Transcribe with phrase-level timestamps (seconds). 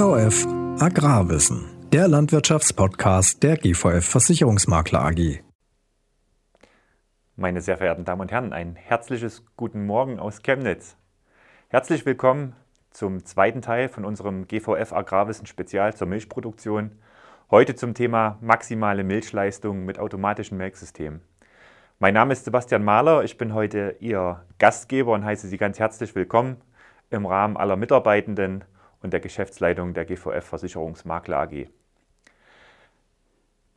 [0.00, 0.46] GVF
[0.80, 5.42] Agrarwissen, der Landwirtschaftspodcast der GVF Versicherungsmakler AG.
[7.36, 10.96] Meine sehr verehrten Damen und Herren, ein herzliches Guten Morgen aus Chemnitz.
[11.68, 12.56] Herzlich willkommen
[12.92, 16.92] zum zweiten Teil von unserem GVF Agrarwissen Spezial zur Milchproduktion.
[17.50, 21.20] Heute zum Thema maximale Milchleistung mit automatischen Melksystemen.
[21.98, 26.14] Mein Name ist Sebastian Mahler, ich bin heute Ihr Gastgeber und heiße Sie ganz herzlich
[26.14, 26.56] willkommen
[27.10, 28.64] im Rahmen aller Mitarbeitenden
[29.02, 31.66] und der Geschäftsleitung der GVF Versicherungsmakler AG.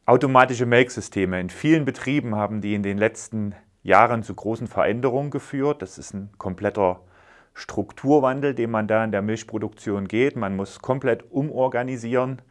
[0.05, 1.39] Automatische Melksysteme.
[1.39, 5.81] In vielen Betrieben haben die in den letzten Jahren zu großen Veränderungen geführt.
[5.81, 7.01] Das ist ein kompletter
[7.53, 10.35] Strukturwandel, den man da in der Milchproduktion geht.
[10.35, 12.41] Man muss komplett umorganisieren.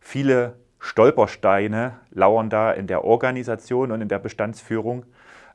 [0.00, 5.04] Viele Stolpersteine lauern da in der Organisation und in der Bestandsführung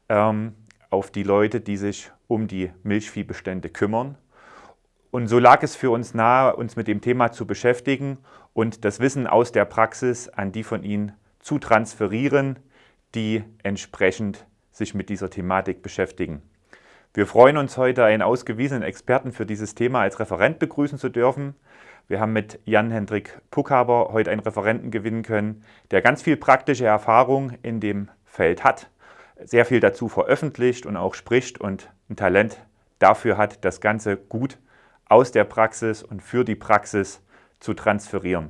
[0.10, 0.54] ähm,
[0.90, 4.18] auf die Leute, die sich um die Milchviehbestände kümmern.
[5.16, 8.18] Und so lag es für uns nahe, uns mit dem Thema zu beschäftigen
[8.52, 12.60] und das Wissen aus der Praxis an die von Ihnen zu transferieren,
[13.16, 16.42] die entsprechend sich mit dieser Thematik beschäftigen.
[17.14, 21.56] Wir freuen uns heute, einen ausgewiesenen Experten für dieses Thema als Referent begrüßen zu dürfen.
[22.10, 27.54] Wir haben mit Jan-Hendrik Puckhaber heute einen Referenten gewinnen können, der ganz viel praktische Erfahrung
[27.64, 28.90] in dem Feld hat,
[29.42, 32.60] sehr viel dazu veröffentlicht und auch spricht und ein Talent
[33.00, 34.58] dafür hat, das Ganze gut
[35.08, 37.22] aus der Praxis und für die Praxis
[37.60, 38.50] zu transferieren.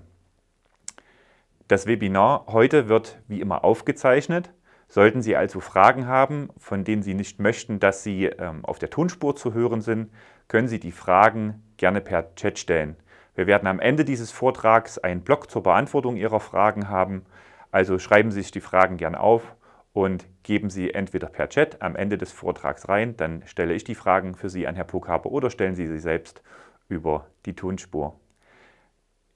[1.67, 4.51] Das Webinar heute wird wie immer aufgezeichnet.
[4.87, 8.91] Sollten Sie also Fragen haben, von denen Sie nicht möchten, dass sie ähm, auf der
[8.91, 10.11] Tonspur zu hören sind,
[10.47, 12.95] können Sie die Fragen gerne per Chat stellen.
[13.33, 17.25] Wir werden am Ende dieses Vortrags einen Blog zur Beantwortung Ihrer Fragen haben.
[17.71, 19.55] Also schreiben Sie sich die Fragen gerne auf
[19.95, 23.95] und geben Sie entweder per Chat am Ende des Vortrags rein, dann stelle ich die
[23.95, 26.43] Fragen für Sie an Herr Pokaper oder stellen Sie sie selbst
[26.89, 28.19] über die Tonspur.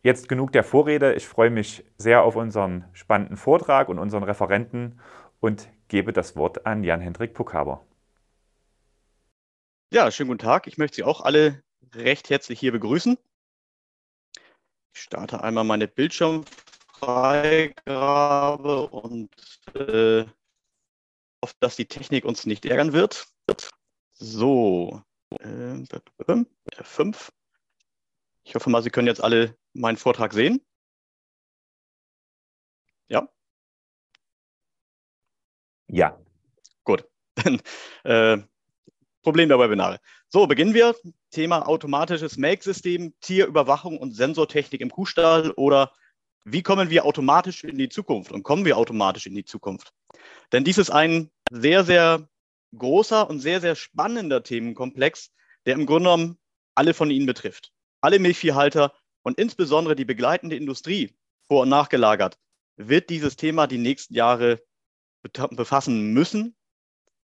[0.04, 1.14] Jetzt genug der Vorrede.
[1.14, 5.00] Ich freue mich sehr auf unseren spannenden Vortrag und unseren Referenten
[5.40, 7.86] und gebe das Wort an Jan-Hendrik Pokaber.
[9.94, 10.68] Ja, schönen guten Tag.
[10.68, 11.64] Ich möchte Sie auch alle
[11.96, 13.18] recht herzlich hier begrüßen.
[14.94, 19.30] Ich starte einmal meine Bildschirmfreigabe und
[19.74, 20.26] äh,
[21.42, 23.28] hoffe, dass die Technik uns nicht ärgern wird.
[24.14, 25.02] So,
[25.40, 25.86] äh,
[26.84, 27.32] 5.
[28.44, 30.62] Ich hoffe mal, Sie können jetzt alle meinen Vortrag sehen.
[33.08, 33.30] Ja?
[35.88, 36.20] Ja.
[36.84, 37.06] Gut.
[37.36, 37.62] Dann,
[38.04, 38.44] äh,
[39.22, 40.00] Problem der Webinare.
[40.30, 40.96] So, beginnen wir.
[41.32, 45.94] Thema automatisches Melksystem, Tierüberwachung und Sensortechnik im Kuhstall oder
[46.44, 49.94] wie kommen wir automatisch in die Zukunft und kommen wir automatisch in die Zukunft?
[50.52, 52.28] Denn dies ist ein sehr, sehr
[52.78, 55.32] großer und sehr, sehr spannender Themenkomplex,
[55.66, 56.40] der im Grunde genommen
[56.76, 57.72] alle von Ihnen betrifft.
[58.02, 58.94] Alle Milchviehhalter
[59.24, 61.16] und insbesondere die begleitende Industrie
[61.48, 62.38] vor- und nachgelagert
[62.78, 64.64] wird dieses Thema die nächsten Jahre
[65.22, 66.56] befassen müssen.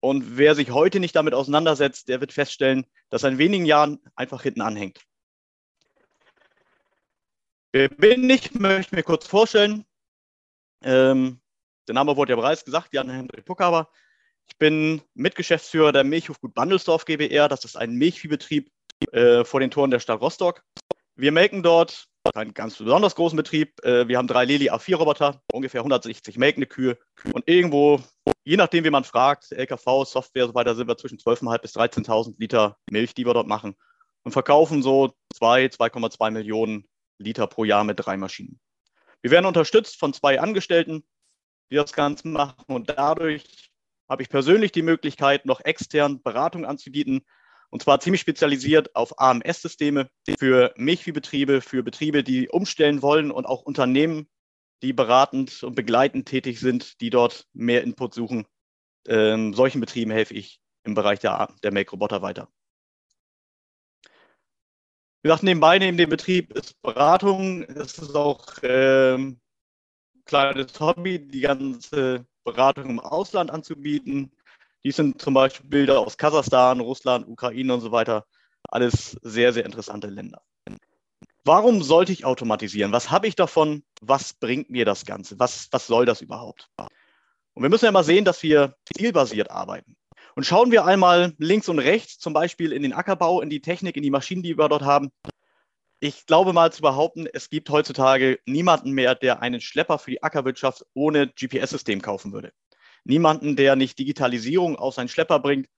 [0.01, 4.01] Und wer sich heute nicht damit auseinandersetzt, der wird feststellen, dass er in wenigen Jahren
[4.15, 5.01] einfach hinten anhängt.
[7.73, 8.55] Wer bin ich?
[8.55, 9.85] Möchte mir kurz vorstellen.
[10.83, 11.42] Ähm,
[11.89, 13.89] der Name wurde ja bereits gesagt, Jan-Hendrik Puckhaber.
[14.49, 17.49] Ich bin Mitgeschäftsführer der Milchhofgut Bandelsdorf GbR.
[17.49, 18.71] Das ist ein Milchviehbetrieb
[19.13, 20.63] äh, vor den Toren der Stadt Rostock.
[21.17, 23.85] Wir melken dort einen ganz besonders großen Betrieb.
[23.85, 26.99] Äh, wir haben drei Leli A4-Roboter, ungefähr 160 melkende Kühe.
[27.33, 28.01] Und irgendwo,
[28.45, 31.77] je nachdem, wie man fragt, LKV, Software und so weiter, sind wir zwischen 12.500 bis
[31.77, 33.75] 13.000 Liter Milch, die wir dort machen.
[34.25, 36.87] Und verkaufen so 2, 2,2 Millionen
[37.19, 38.61] Liter pro Jahr mit drei Maschinen.
[39.21, 41.05] Wir werden unterstützt von zwei Angestellten,
[41.73, 43.73] die das Ganze machen und dadurch
[44.09, 47.23] habe ich persönlich die Möglichkeit, noch extern Beratung anzubieten
[47.71, 53.63] und zwar ziemlich spezialisiert auf AMS-Systeme für Milchviehbetriebe, für Betriebe, die umstellen wollen und auch
[53.63, 54.29] Unternehmen,
[54.83, 58.47] die beratend und begleitend tätig sind, die dort mehr Input suchen.
[59.09, 62.49] Ähm, solchen Betrieben helfe ich im Bereich der, der Melkroboter weiter.
[65.23, 67.63] Wie gesagt, nebenbei, neben dem Betrieb ist Beratung.
[67.63, 69.41] Es ist auch ähm,
[70.25, 74.33] kleines Hobby, die ganze Beratung im Ausland anzubieten.
[74.85, 78.27] Dies sind zum Beispiel Bilder aus Kasachstan, Russland, Ukraine und so weiter.
[78.69, 80.43] Alles sehr, sehr interessante Länder.
[81.45, 82.93] Warum sollte ich automatisieren?
[82.93, 83.83] Was habe ich davon?
[84.01, 85.39] Was bringt mir das Ganze?
[85.39, 86.69] Was, was soll das überhaupt?
[87.55, 89.97] Und wir müssen ja mal sehen, dass wir zielbasiert arbeiten.
[90.35, 93.97] Und schauen wir einmal links und rechts, zum Beispiel in den Ackerbau, in die Technik,
[93.97, 95.11] in die Maschinen, die wir dort haben.
[96.05, 100.21] Ich glaube mal zu behaupten, es gibt heutzutage niemanden mehr, der einen Schlepper für die
[100.21, 102.53] Ackerwirtschaft ohne GPS-System kaufen würde.
[103.05, 105.69] Niemanden, der nicht Digitalisierung auf seinen Schlepper bringt,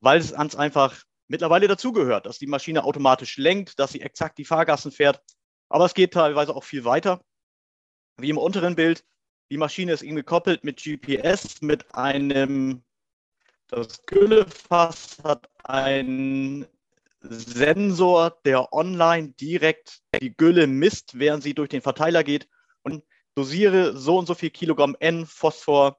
[0.00, 4.44] weil es ganz einfach mittlerweile dazugehört, dass die Maschine automatisch lenkt, dass sie exakt die
[4.44, 5.22] Fahrgassen fährt.
[5.68, 7.22] Aber es geht teilweise auch viel weiter.
[8.16, 9.04] Wie im unteren Bild,
[9.52, 12.82] die Maschine ist irgendwie gekoppelt mit GPS, mit einem,
[13.68, 16.66] das Güllefass hat einen
[17.20, 22.48] Sensor, der online direkt die Gülle misst, während sie durch den Verteiler geht
[22.82, 23.04] und
[23.34, 25.98] dosiere so und so viel Kilogramm N Phosphor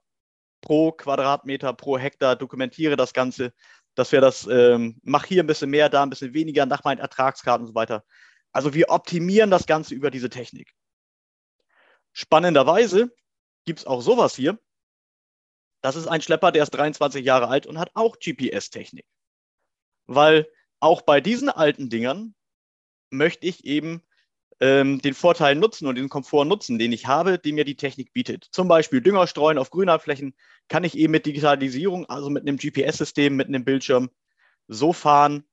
[0.61, 3.53] pro Quadratmeter, pro Hektar, dokumentiere das Ganze,
[3.95, 6.99] dass wir das, ähm, mach hier ein bisschen mehr, da ein bisschen weniger, nach meinen
[6.99, 8.03] Ertragskarten und so weiter.
[8.51, 10.73] Also wir optimieren das Ganze über diese Technik.
[12.13, 13.13] Spannenderweise
[13.65, 14.59] gibt es auch sowas hier.
[15.81, 19.05] Das ist ein Schlepper, der ist 23 Jahre alt und hat auch GPS-Technik.
[20.07, 20.49] Weil
[20.79, 22.35] auch bei diesen alten Dingern
[23.11, 24.01] möchte ich eben
[24.59, 28.13] ähm, den Vorteil nutzen und den Komfort nutzen, den ich habe, den mir die Technik
[28.13, 28.47] bietet.
[28.51, 30.35] Zum Beispiel Dünger streuen auf Grünlandflächen
[30.67, 34.09] kann ich eben mit Digitalisierung, also mit einem GPS-System, mit einem Bildschirm
[34.67, 35.45] so fahren,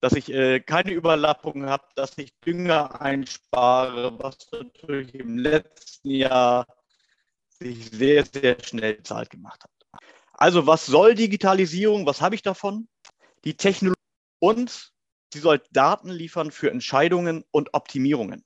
[0.00, 6.66] dass ich äh, keine Überlappung habe, dass ich Dünger einspare, was natürlich im letzten Jahr
[7.48, 9.70] sich sehr, sehr schnell bezahlt gemacht hat.
[10.32, 12.06] Also was soll Digitalisierung?
[12.06, 12.88] Was habe ich davon?
[13.44, 14.01] Die Technologie
[14.42, 14.92] und
[15.32, 18.44] sie soll Daten liefern für Entscheidungen und Optimierungen.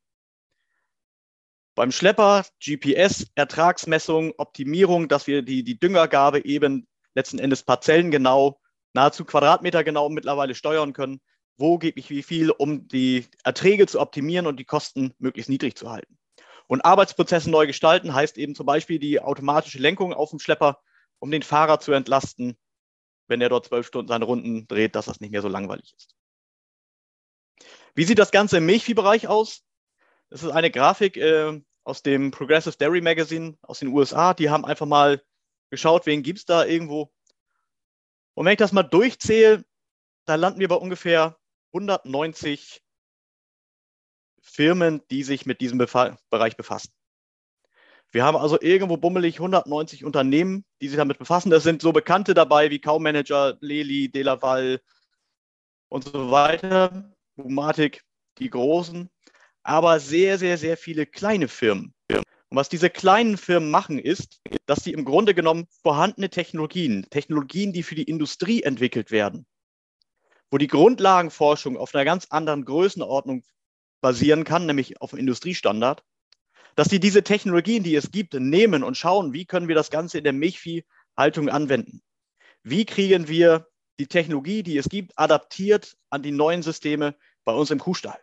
[1.75, 8.61] Beim Schlepper GPS, Ertragsmessung, Optimierung, dass wir die, die Düngergabe eben letzten Endes parzellengenau,
[8.93, 11.23] nahezu quadratmetergenau mittlerweile steuern können.
[11.57, 15.79] Wo gebe ich wie viel, um die Erträge zu optimieren und die Kosten möglichst niedrig
[15.79, 16.19] zu halten.
[16.67, 20.79] Und Arbeitsprozesse neu gestalten heißt eben zum Beispiel die automatische Lenkung auf dem Schlepper,
[21.21, 22.59] um den Fahrer zu entlasten,
[23.29, 26.15] wenn er dort zwölf Stunden seine Runden dreht, dass das nicht mehr so langweilig ist.
[27.95, 29.65] Wie sieht das Ganze im Milchviehbereich aus?
[30.29, 34.35] Das ist eine Grafik äh, aus dem Progressive Dairy Magazine aus den USA.
[34.35, 35.23] Die haben einfach mal
[35.71, 37.13] geschaut, wen gibt es da irgendwo.
[38.35, 39.65] Und wenn ich das mal durchzähle,
[40.27, 41.39] da landen wir bei ungefähr
[41.73, 42.83] 190
[44.43, 46.93] Firmen, die sich mit diesem Befa Bereich befassen.
[48.17, 51.51] Wir haben also irgendwo bummelig 190 Unternehmen, die sich damit befassen.
[51.51, 54.81] Das sind so Bekannte dabei wie Kaumanager, Leli, Delaval
[55.91, 58.05] und so weiter, Bumatic,
[58.39, 59.11] die großen,
[59.65, 61.93] aber sehr, sehr, sehr viele kleine Firmen.
[62.09, 67.75] Und was diese kleinen Firmen machen, ist, dass sie im Grunde genommen vorhandene Technologien, Technologien,
[67.75, 69.45] die für die Industrie entwickelt werden,
[70.51, 73.45] wo die Grundlagenforschung auf einer ganz anderen Größenordnung
[74.01, 76.03] basieren kann, nämlich auf dem Industriestandard,
[76.77, 80.19] dass die diese Technologien, die es gibt, nehmen und schauen, wie können wir das Ganze
[80.19, 82.03] in der Milchviehhaltung anwenden.
[82.63, 83.67] Wie kriegen wir
[83.99, 88.19] die Technologie, die es gibt, adaptiert an die neuen Systeme bei uns im Kuhstall.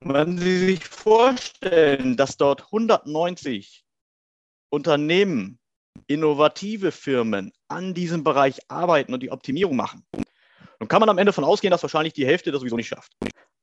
[0.00, 3.84] Wenn Sie sich vorstellen, dass dort 190
[4.70, 5.60] Unternehmen,
[6.08, 10.04] innovative Firmen an diesem Bereich arbeiten und die Optimierung machen,
[10.80, 13.12] dann kann man am Ende davon ausgehen, dass wahrscheinlich die Hälfte das sowieso nicht schafft.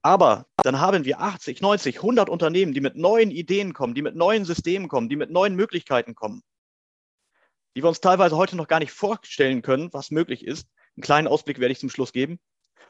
[0.02, 4.16] Aber dann haben wir 80, 90, 100 Unternehmen, die mit neuen Ideen kommen, die mit
[4.16, 6.42] neuen Systemen kommen, die mit neuen Möglichkeiten kommen,
[7.76, 10.68] die wir uns teilweise heute noch gar nicht vorstellen können, was möglich ist.
[10.96, 12.40] Einen kleinen Ausblick werde ich zum Schluss geben.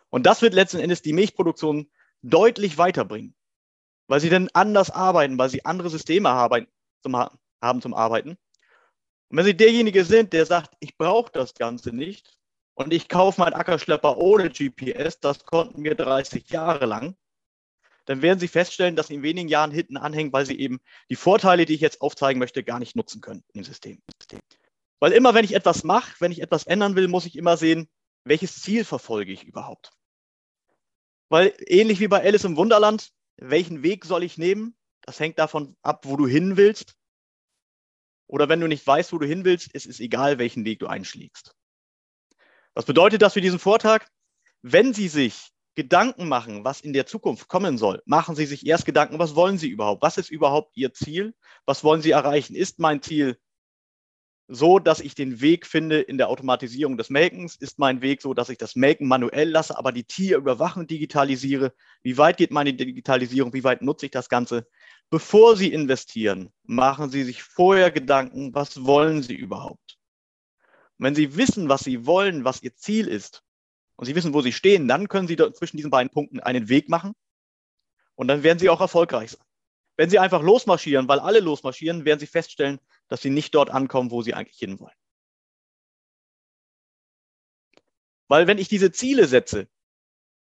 [0.10, 1.90] Und das wird letzten Endes die Milchproduktion
[2.22, 3.36] deutlich weiterbringen,
[4.08, 6.68] weil sie dann anders arbeiten, weil sie andere Systeme haben
[7.02, 8.38] zum, haben zum Arbeiten.
[9.30, 12.39] Und wenn Sie derjenige sind, der sagt, ich brauche das Ganze nicht,
[12.80, 17.18] und ich kaufe meinen Ackerschlepper ohne GPS, das konnten wir 30 Jahre lang,
[18.06, 21.18] dann werden Sie feststellen, dass Sie in wenigen Jahren hinten anhängen, weil Sie eben die
[21.18, 24.02] Vorteile, die ich jetzt aufzeigen möchte, gar nicht nutzen können im System.
[25.02, 27.90] Weil immer, wenn ich etwas mache, wenn ich etwas ändern will, muss ich immer sehen,
[28.24, 29.92] welches Ziel verfolge ich überhaupt.
[31.28, 34.78] Weil ähnlich wie bei Alice im Wunderland, welchen Weg soll ich nehmen?
[35.02, 36.96] Das hängt davon ab, wo du hin willst.
[38.28, 40.88] Oder wenn du nicht weißt, wo du hin willst, ist es egal, welchen Weg du
[40.88, 41.59] einschlägst.
[42.80, 44.08] Was bedeutet das für diesen Vortrag?
[44.62, 48.86] Wenn Sie sich Gedanken machen, was in der Zukunft kommen soll, machen Sie sich erst
[48.86, 50.02] Gedanken, was wollen Sie überhaupt?
[50.02, 51.36] Was ist überhaupt Ihr Ziel?
[51.66, 52.56] Was wollen Sie erreichen?
[52.56, 53.38] Ist mein Ziel
[54.48, 57.58] so, dass ich den Weg finde in der Automatisierung des Melkens?
[57.58, 61.74] Ist mein Weg so, dass ich das Melken manuell lasse, aber die Tierüberwachung digitalisiere?
[62.02, 63.52] Wie weit geht meine Digitalisierung?
[63.52, 64.70] Wie weit nutze ich das Ganze?
[65.10, 69.89] Bevor Sie investieren, machen Sie sich vorher Gedanken, was wollen Sie überhaupt?
[71.00, 73.44] Und wenn Sie wissen, was Sie wollen, was Ihr Ziel ist,
[73.96, 76.88] und Sie wissen, wo Sie stehen, dann können Sie zwischen diesen beiden Punkten einen Weg
[76.88, 77.14] machen
[78.16, 79.46] und dann werden Sie auch erfolgreich sein.
[79.98, 82.80] Wenn Sie einfach losmarschieren, weil alle losmarschieren, werden Sie feststellen,
[83.10, 84.96] dass Sie nicht dort ankommen, wo Sie eigentlich hinwollen.
[88.30, 89.68] Weil wenn ich diese Ziele setze,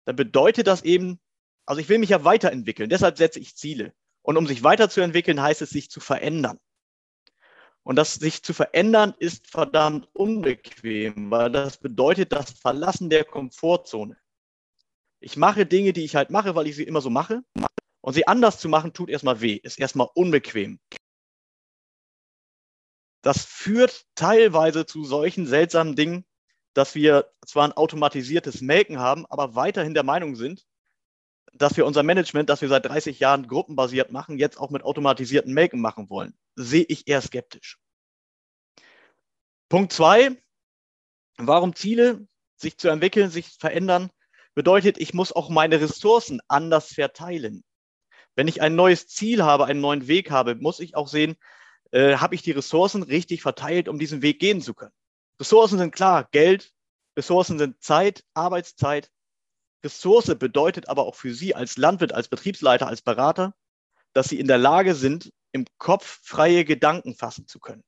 [0.05, 1.21] dann bedeutet das eben,
[1.65, 3.95] also ich will mich ja weiterentwickeln, deshalb setze ich Ziele.
[4.23, 6.59] Und um sich weiterzuentwickeln, heißt es, sich zu verändern.
[7.87, 14.19] Und das sich zu verändern ist verdammt unbequem, weil das bedeutet das Verlassen der Komfortzone.
[15.21, 17.45] Ich mache Dinge, die ich halt mache, weil ich sie immer so mache.
[18.01, 20.81] Und sie anders zu machen, tut erstmal weh, ist erstmal unbequem.
[23.23, 26.25] Das führt teilweise zu solchen seltsamen Dingen,
[26.75, 30.67] dass wir zwar ein automatisiertes Melken haben, aber weiterhin der Meinung sind,
[31.59, 35.53] dass wir unser Management, das wir seit 30 Jahren gruppenbasiert machen, jetzt auch mit automatisierten
[35.53, 36.35] Melken machen wollen.
[36.55, 37.79] Sehe ich eher skeptisch.
[39.69, 40.37] Punkt zwei,
[41.39, 44.11] warum Ziele sich zu entwickeln, sich verändern,
[44.55, 47.65] bedeutet, ich muss auch meine Ressourcen anders verteilen.
[48.35, 51.37] Wenn ich ein neues Ziel habe, einen neuen Weg habe, muss ich auch sehen,
[51.91, 54.93] äh, habe ich die Ressourcen richtig verteilt, um diesen Weg gehen zu können.
[55.41, 56.73] Ressourcen sind klar, Geld,
[57.17, 59.11] Ressourcen sind Zeit, Arbeitszeit.
[59.85, 63.55] Ressource bedeutet aber auch für Sie als Landwirt, als Betriebsleiter, als Berater,
[64.13, 67.85] dass Sie in der Lage sind, im Kopf freie Gedanken fassen zu können.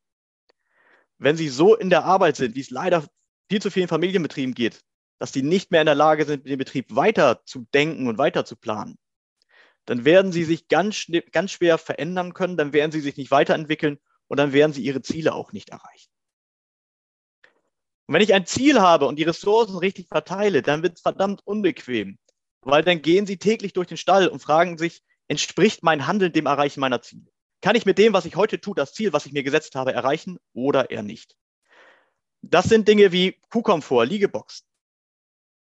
[1.19, 3.07] Wenn Sie so in der Arbeit sind, wie es leider
[3.51, 4.83] viel zu vielen Familienbetrieben geht,
[5.19, 8.45] dass die nicht mehr in der Lage sind, den Betrieb weiter zu denken und weiter
[8.45, 8.97] zu planen,
[9.87, 13.99] dann werden sie sich ganz, ganz schwer verändern können, dann werden sie sich nicht weiterentwickeln
[14.29, 16.11] und dann werden sie ihre Ziele auch nicht erreichen.
[18.09, 21.43] Und wenn ich ein Ziel habe und die Ressourcen richtig verteile, dann wird es verdammt
[21.45, 22.19] unbequem,
[22.63, 26.47] weil dann gehen sie täglich durch den Stall und fragen sich, entspricht mein Handeln dem
[26.47, 27.31] Erreichen meiner Ziele?
[27.61, 29.93] Kann ich mit dem, was ich heute tue, das Ziel, was ich mir gesetzt habe,
[29.93, 31.37] erreichen oder eher nicht?
[32.41, 34.67] Das sind Dinge wie Kuhkomfort, Liegeboxen.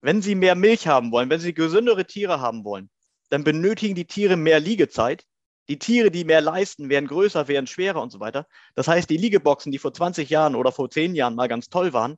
[0.00, 2.88] Wenn Sie mehr Milch haben wollen, wenn Sie gesündere Tiere haben wollen,
[3.28, 5.26] dann benötigen die Tiere mehr Liegezeit.
[5.68, 8.46] Die Tiere, die mehr leisten, werden größer, werden schwerer und so weiter.
[8.74, 11.92] Das heißt, die Liegeboxen, die vor 20 Jahren oder vor 10 Jahren mal ganz toll
[11.92, 12.16] waren,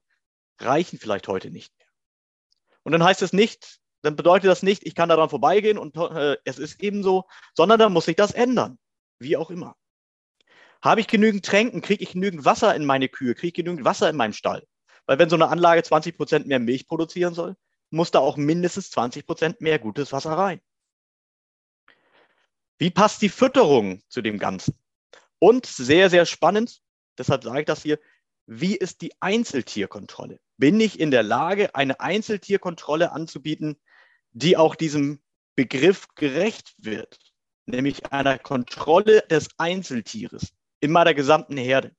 [0.61, 1.89] reichen vielleicht heute nicht mehr.
[2.83, 6.37] Und dann heißt es nicht, dann bedeutet das nicht, ich kann daran vorbeigehen und äh,
[6.45, 8.79] es ist ebenso, sondern dann muss sich das ändern.
[9.19, 9.77] Wie auch immer.
[10.83, 14.09] Habe ich genügend Tränken, kriege ich genügend Wasser in meine Kühe, kriege ich genügend Wasser
[14.09, 14.67] in meinen Stall?
[15.05, 17.57] Weil wenn so eine Anlage 20 Prozent mehr Milch produzieren soll,
[17.91, 20.61] muss da auch mindestens 20 Prozent mehr gutes Wasser rein.
[22.79, 24.75] Wie passt die Fütterung zu dem Ganzen?
[25.39, 26.81] Und sehr, sehr spannend,
[27.19, 27.99] deshalb sage ich das hier,
[28.47, 30.41] wie ist die Einzeltierkontrolle?
[30.61, 33.81] Bin ich in der Lage, eine Einzeltierkontrolle anzubieten,
[34.33, 35.23] die auch diesem
[35.57, 37.19] Begriff gerecht wird,
[37.65, 41.97] nämlich einer Kontrolle des Einzeltieres in meiner gesamten Herde?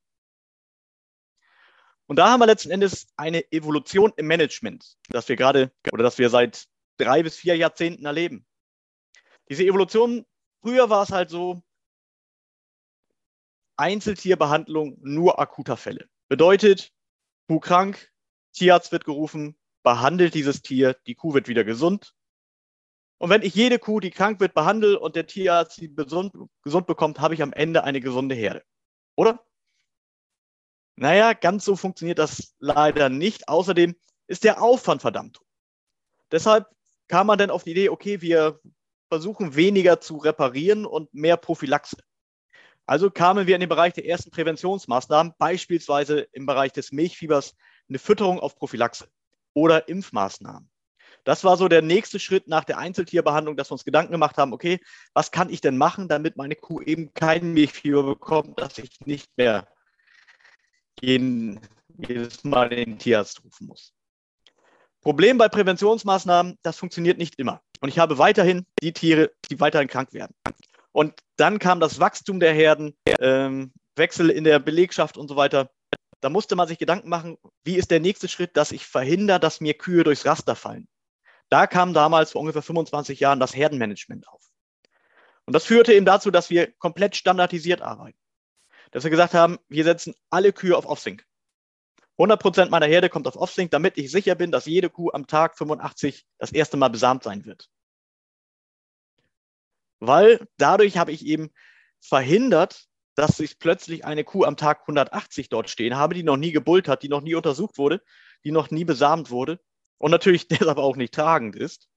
[2.06, 6.20] Und da haben wir letzten Endes eine Evolution im Management, das wir gerade oder das
[6.20, 8.46] wir seit drei bis vier Jahrzehnten erleben.
[9.50, 10.24] Diese Evolution
[10.62, 11.64] Früher war es halt so,
[13.78, 16.08] Einzeltierbehandlung nur akuter Fälle.
[16.28, 16.94] Bedeutet,
[17.48, 18.11] Kuh krank,
[18.52, 22.14] Tierarzt wird gerufen, behandelt dieses Tier, die Kuh wird wieder gesund.
[23.18, 26.88] Und wenn ich jede Kuh, die krank wird, behandle und der Tierarzt sie gesund, gesund
[26.88, 28.64] bekommt, habe ich am Ende eine gesunde Herde.
[29.16, 29.46] Oder?
[30.96, 33.48] Naja, ganz so funktioniert das leider nicht.
[33.48, 33.96] Außerdem
[34.28, 35.46] ist der Aufwand verdammt hoch.
[36.32, 36.68] Deshalb
[37.08, 38.60] kam man dann auf die Idee, okay, wir
[39.10, 41.98] versuchen weniger zu reparieren und mehr Prophylaxe.
[42.86, 47.56] Also kamen wir in den Bereich der ersten Präventionsmaßnahmen, beispielsweise im Bereich des Milchfiebers
[47.92, 49.08] eine Fütterung auf Prophylaxe
[49.54, 50.70] oder Impfmaßnahmen.
[51.24, 54.54] Das war so der nächste Schritt nach der Einzeltierbehandlung, dass wir uns Gedanken gemacht haben,
[54.54, 54.80] okay,
[55.14, 59.30] was kann ich denn machen, damit meine Kuh eben kein Milchfieber bekommt, dass ich nicht
[59.38, 59.68] mehr
[61.02, 61.60] jeden,
[61.98, 63.94] jedes Mal den Tierarzt rufen muss.
[65.02, 67.62] Problem bei Präventionsmaßnahmen, das funktioniert nicht immer.
[67.82, 70.34] Und ich habe weiterhin die Tiere, die weiterhin krank werden.
[70.92, 75.70] Und dann kam das Wachstum der Herden, ähm, Wechsel in der Belegschaft und so weiter.
[76.22, 79.60] Da musste man sich Gedanken machen, wie ist der nächste Schritt, dass ich verhindere, dass
[79.60, 80.88] mir Kühe durchs Raster fallen.
[81.50, 84.42] Da kam damals vor ungefähr 25 Jahren das Herdenmanagement auf.
[85.46, 88.18] Und das führte eben dazu, dass wir komplett standardisiert arbeiten.
[88.92, 91.26] Dass wir gesagt haben, wir setzen alle Kühe auf Offsync.
[92.18, 95.58] 100% meiner Herde kommt auf Offsync, damit ich sicher bin, dass jede Kuh am Tag
[95.58, 97.70] 85 das erste Mal besamt sein wird.
[100.00, 101.52] Weil dadurch habe ich eben
[102.00, 106.52] verhindert, dass ich plötzlich eine Kuh am Tag 180 dort stehen habe, die noch nie
[106.52, 108.02] gebullt hat, die noch nie untersucht wurde,
[108.44, 109.60] die noch nie besamt wurde
[109.98, 111.90] und natürlich deshalb auch nicht tragend ist,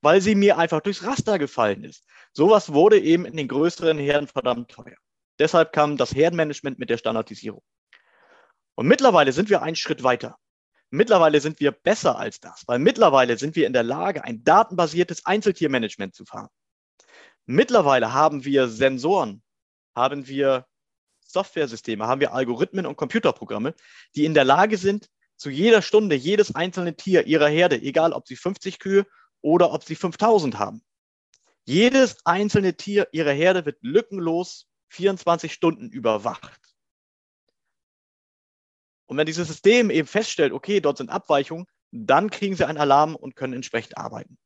[0.00, 2.04] weil sie mir einfach durchs Raster gefallen ist.
[2.32, 4.96] Sowas wurde eben in den größeren Herden verdammt teuer.
[5.38, 7.62] Deshalb kam das Herdenmanagement mit der Standardisierung.
[8.74, 10.38] Und mittlerweile sind wir einen Schritt weiter.
[10.90, 15.26] Mittlerweile sind wir besser als das, weil mittlerweile sind wir in der Lage, ein datenbasiertes
[15.26, 16.48] Einzeltiermanagement zu fahren.
[17.44, 19.42] Mittlerweile haben wir Sensoren,
[19.96, 20.66] haben wir
[21.20, 23.74] Softwaresysteme, haben wir Algorithmen und Computerprogramme,
[24.14, 28.28] die in der Lage sind, zu jeder Stunde jedes einzelne Tier ihrer Herde, egal ob
[28.28, 29.06] sie 50 Kühe
[29.40, 30.82] oder ob sie 5000 haben.
[31.64, 36.60] Jedes einzelne Tier ihrer Herde wird lückenlos 24 Stunden überwacht.
[39.06, 43.14] Und wenn dieses System eben feststellt, okay, dort sind Abweichungen, dann kriegen sie einen Alarm
[43.14, 44.38] und können entsprechend arbeiten.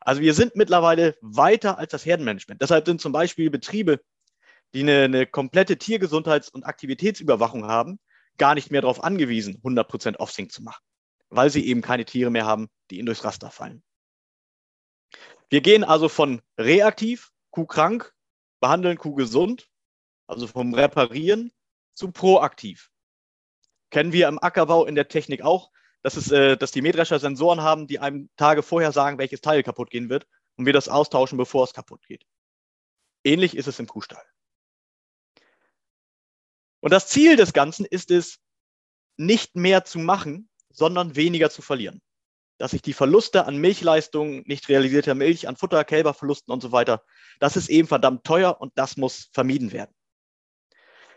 [0.00, 2.62] Also wir sind mittlerweile weiter als das Herdenmanagement.
[2.62, 4.00] Deshalb sind zum Beispiel Betriebe,
[4.74, 7.98] die eine, eine komplette Tiergesundheits- und Aktivitätsüberwachung haben,
[8.38, 10.82] gar nicht mehr darauf angewiesen, 100% Offsync zu machen,
[11.30, 13.82] weil sie eben keine Tiere mehr haben, die ihnen durchs Raster fallen.
[15.48, 18.12] Wir gehen also von reaktiv, Kuh krank,
[18.60, 19.68] behandeln Kuh gesund,
[20.26, 21.52] also vom Reparieren
[21.94, 22.90] zu proaktiv.
[23.90, 25.70] Kennen wir im Ackerbau in der Technik auch,
[26.02, 29.62] dass, es, äh, dass die Mähdrescher Sensoren haben, die einem Tage vorher sagen, welches Teil
[29.62, 32.26] kaputt gehen wird und wir das austauschen, bevor es kaputt geht.
[33.24, 34.22] Ähnlich ist es im Kuhstall.
[36.80, 38.38] Und das Ziel des Ganzen ist es,
[39.16, 42.02] nicht mehr zu machen, sondern weniger zu verlieren.
[42.58, 47.02] Dass ich die Verluste an Milchleistungen, nicht realisierter Milch, an Futter, Kälberverlusten und so weiter,
[47.40, 49.94] das ist eben verdammt teuer und das muss vermieden werden.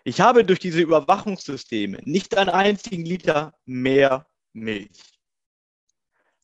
[0.04, 5.20] Ich habe durch diese Überwachungssysteme nicht einen einzigen Liter mehr Milch.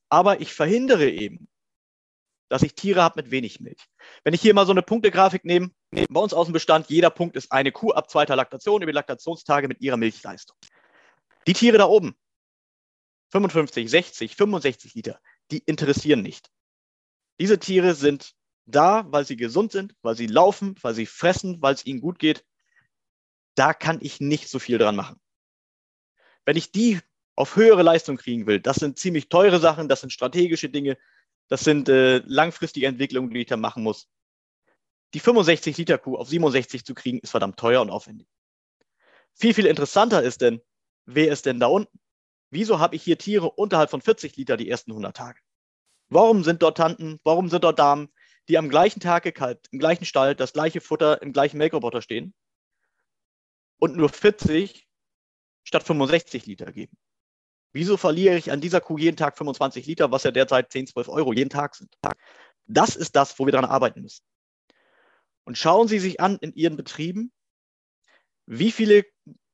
[0.10, 1.48] Aber ich verhindere eben,
[2.50, 3.82] dass ich Tiere habe mit wenig Milch.
[4.24, 7.36] Wenn ich hier mal so eine Punktegrafik nehme, bei uns aus dem Bestand, jeder Punkt
[7.36, 10.58] ist eine Kuh ab zweiter Laktation über Laktationstage mit ihrer Milchleistung.
[11.48, 12.16] Die Tiere da oben,
[13.32, 15.20] 55, 60, 65 Liter,
[15.52, 16.50] die interessieren nicht.
[17.40, 18.34] Diese Tiere sind
[18.66, 22.20] da, weil sie gesund sind, weil sie laufen, weil sie fressen, weil es ihnen gut
[22.20, 22.46] geht.
[23.56, 25.20] Da kann ich nicht so viel dran machen.
[26.46, 27.00] Wenn ich die
[27.36, 30.98] auf höhere Leistung kriegen will, das sind ziemlich teure Sachen, das sind strategische Dinge,
[31.48, 34.08] das sind äh, langfristige Entwicklungen, die ich da machen muss.
[35.14, 38.28] Die 65 Liter Kuh auf 67 zu kriegen, ist verdammt teuer und aufwendig.
[39.34, 40.62] Viel, viel interessanter ist denn,
[41.06, 42.00] wer ist denn da unten?
[42.50, 45.40] Wieso habe ich hier Tiere unterhalb von 40 Liter die ersten 100 Tage?
[46.10, 48.10] Warum sind dort Tanten, warum sind dort Damen,
[48.48, 52.34] die am gleichen Tag gekalbt, im gleichen Stall, das gleiche Futter, im gleichen Melkroboter stehen
[53.78, 54.88] und nur 40
[55.64, 56.96] statt 65 Liter geben?
[57.76, 61.10] Wieso verliere ich an dieser Kuh jeden Tag 25 Liter, was ja derzeit 10, 12
[61.10, 61.94] Euro jeden Tag sind?
[62.68, 64.24] Das ist das, wo wir daran arbeiten müssen.
[65.44, 67.34] Und schauen Sie sich an in Ihren Betrieben,
[68.46, 69.04] wie viele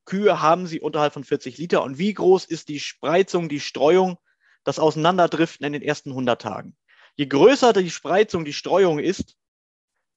[0.05, 4.19] Kühe haben Sie unterhalb von 40 Liter und wie groß ist die Spreizung, die Streuung,
[4.63, 6.77] das Auseinanderdriften in den ersten 100 Tagen.
[7.15, 9.35] Je größer die Spreizung, die Streuung ist,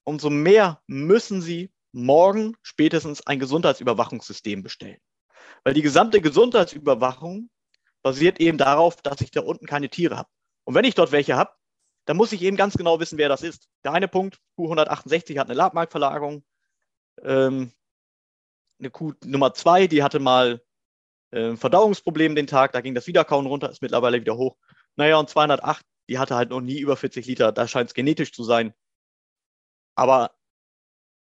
[0.03, 4.99] umso mehr müssen Sie morgen spätestens ein Gesundheitsüberwachungssystem bestellen.
[5.63, 7.49] Weil die gesamte Gesundheitsüberwachung
[8.05, 10.29] basiert eben darauf, dass ich da unten keine Tiere habe.
[10.63, 11.55] Und wenn ich dort welche habe,
[12.05, 13.67] dann muss ich eben ganz genau wissen, wer das ist.
[13.83, 16.45] Der eine Punkt, Q168 hat eine Labmarktverlagerung.
[17.23, 17.71] Ähm,
[18.77, 20.61] eine Kuh Nummer zwei, die hatte mal
[21.31, 24.55] äh, Verdauungsproblem den Tag, da ging das Wiederkauen runter, ist mittlerweile wieder hoch.
[24.97, 28.33] Naja, und 208, die hatte halt noch nie über 40 Liter, da scheint es genetisch
[28.33, 28.75] zu sein.
[29.95, 30.35] Aber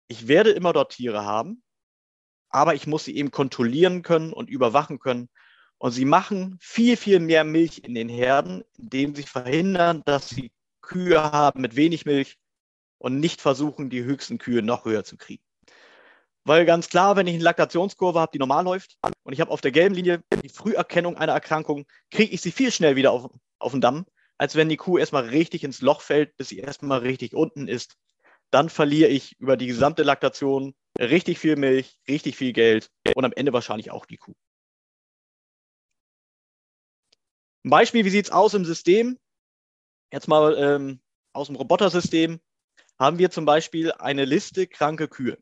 [0.07, 1.65] ich werde immer dort Tiere haben,
[2.49, 5.29] aber ich muss sie eben kontrollieren können und überwachen können.
[5.81, 10.53] Und sie machen viel, viel mehr Milch in den Herden, indem sie verhindern, dass sie
[10.83, 12.37] Kühe haben mit wenig Milch
[12.99, 15.43] und nicht versuchen, die höchsten Kühe noch höher zu kriegen.
[16.45, 19.63] Weil ganz klar, wenn ich eine Laktationskurve habe, die normal läuft, und ich habe auf
[19.63, 23.73] der gelben Linie die Früherkennung einer Erkrankung, kriege ich sie viel schnell wieder auf, auf
[23.73, 24.05] den Damm,
[24.37, 27.97] als wenn die Kuh erstmal richtig ins Loch fällt, bis sie erstmal richtig unten ist.
[28.51, 33.33] Dann verliere ich über die gesamte Laktation richtig viel Milch, richtig viel Geld und am
[33.33, 34.35] Ende wahrscheinlich auch die Kuh.
[37.65, 39.19] Ein Beispiel, wie sieht es aus im System?
[40.13, 41.01] Jetzt mal ähm,
[41.33, 42.41] aus dem Robotersystem
[42.99, 45.39] haben wir zum Beispiel eine Liste kranke Kühe.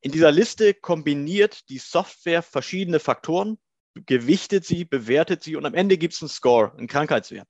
[0.00, 3.58] In dieser Liste kombiniert die Software verschiedene Faktoren,
[3.94, 7.48] gewichtet sie, bewertet sie und am Ende gibt es einen Score, einen Krankheitswert.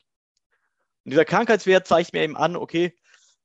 [1.04, 2.96] Und dieser Krankheitswert zeigt mir eben an, okay,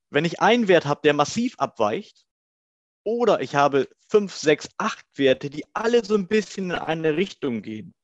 [0.10, 2.26] wenn ich einen Wert habe, der massiv abweicht,
[3.04, 7.62] oder ich habe fünf, sechs, acht Werte, die alle so ein bisschen in eine Richtung
[7.62, 7.95] gehen,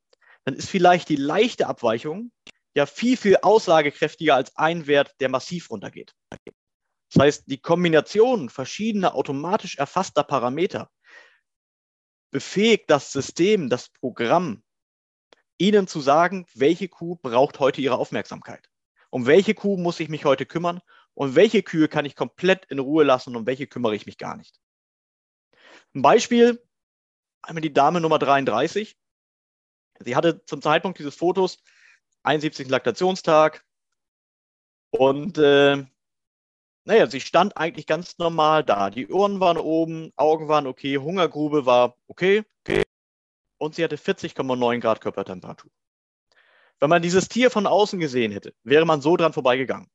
[0.48, 2.32] dann ist vielleicht die leichte Abweichung
[2.74, 6.16] ja viel, viel aussagekräftiger als ein Wert, der massiv runtergeht.
[7.12, 10.90] Das heißt, die Kombination verschiedener automatisch erfasster Parameter
[12.32, 14.64] befähigt das System, das Programm,
[15.58, 18.70] Ihnen zu sagen, welche Kuh braucht heute Ihre Aufmerksamkeit.
[19.10, 20.80] Um welche Kuh muss ich mich heute kümmern
[21.14, 24.18] und welche Kühe kann ich komplett in Ruhe lassen und um welche kümmere ich mich
[24.18, 24.58] gar nicht.
[25.94, 26.66] Ein Beispiel,
[27.42, 28.98] einmal die Dame Nummer 33.
[30.00, 31.64] Sie hatte zum Zeitpunkt dieses Fotos
[32.24, 32.70] 71.
[32.70, 33.66] Laktationstag
[34.92, 35.86] und äh,
[36.86, 38.90] naja, sie stand eigentlich ganz normal da.
[38.90, 42.84] Die Ohren waren oben, Augen waren okay, Hungergrube war okay, okay.
[43.58, 45.70] Und sie hatte 40,9 Grad Körpertemperatur.
[46.80, 49.90] Wenn man dieses Tier von außen gesehen hätte, wäre man so dran vorbeigegangen.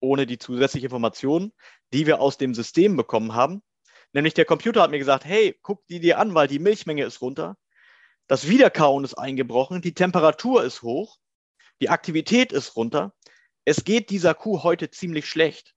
[0.00, 1.52] Ohne die zusätzliche Information,
[1.92, 3.62] die wir aus dem System bekommen haben.
[4.12, 7.20] Nämlich der Computer hat mir gesagt, hey, guck die dir an, weil die Milchmenge ist
[7.20, 7.56] runter.
[8.28, 11.18] Das Wiederkauen ist eingebrochen, die Temperatur ist hoch,
[11.80, 13.14] die Aktivität ist runter.
[13.64, 15.74] es geht dieser Kuh heute ziemlich schlecht.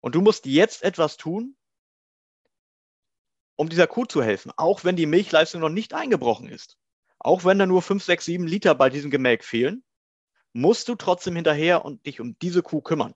[0.00, 1.56] Und du musst jetzt etwas tun,
[3.56, 6.78] um dieser Kuh zu helfen, auch wenn die Milchleistung noch nicht eingebrochen ist.
[7.18, 9.84] Auch wenn da nur 5, 6, 7 Liter bei diesem Gemelk fehlen,
[10.52, 13.14] musst du trotzdem hinterher und dich um diese Kuh kümmern.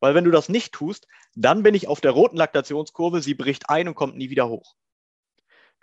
[0.00, 3.68] Weil wenn du das nicht tust, dann bin ich auf der roten Laktationskurve, sie bricht
[3.68, 4.74] ein und kommt nie wieder hoch.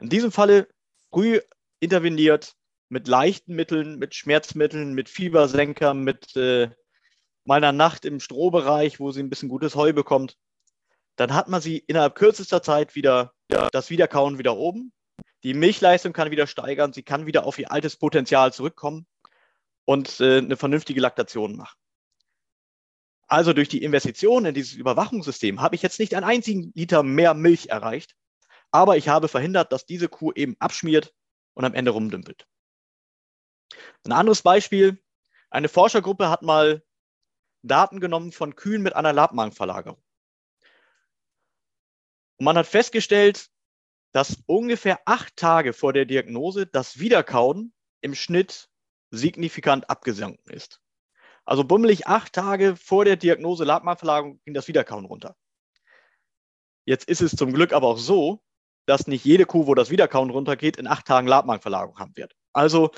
[0.04, 0.68] In diesem Falle
[1.14, 1.40] früh
[1.80, 2.58] interveniert
[2.90, 6.70] mit leichten Mitteln, mit Schmerzmitteln, mit Fiebersenker, mit äh,
[7.46, 10.36] meiner Nacht im Strohbereich, wo sie ein bisschen gutes Heu bekommt.
[11.16, 14.92] Dann hat man sie innerhalb kürzester Zeit wieder, ja, das Wiederkauen wieder oben.
[15.44, 19.08] Die Milchleistung kann wieder steigern, sie kann wieder auf ihr altes Potenzial zurückkommen
[19.86, 21.80] und äh, eine vernünftige Laktation machen.
[23.28, 27.34] Also durch die Investition in dieses Überwachungssystem habe ich jetzt nicht einen einzigen Liter mehr
[27.34, 28.18] Milch erreicht,
[28.74, 31.14] aber ich habe verhindert, dass diese Kuh eben abschmiert
[31.54, 32.48] und am Ende rumdümpelt.
[34.04, 35.02] Ein anderes Beispiel,
[35.52, 36.84] eine Forschergruppe hat mal
[37.62, 40.02] Daten genommen von Kühen mit einer Labmagenverlagerung.
[42.38, 43.50] Und man hat festgestellt,
[44.12, 48.70] dass ungefähr acht Tage vor der Diagnose das Wiederkauen im Schnitt
[49.12, 50.82] signifikant abgesunken ist.
[51.46, 55.36] Also bummelig acht Tage vor der Diagnose Labmagenverlagerung ging das Wiederkauen runter.
[56.86, 58.44] Jetzt ist es zum Glück aber auch so,
[58.86, 62.36] dass nicht jede Kuh, wo das Wiederkauen runtergeht, in acht Tagen Labmagenverlagerung haben wird.
[62.54, 62.92] Also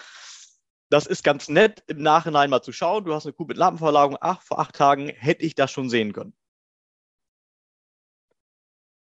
[0.90, 3.06] das ist ganz nett, im Nachhinein mal zu schauen.
[3.06, 6.14] Du hast eine Kuh mit Labmagenverlagerung, ach, vor acht Tagen hätte ich das schon sehen
[6.14, 6.36] können.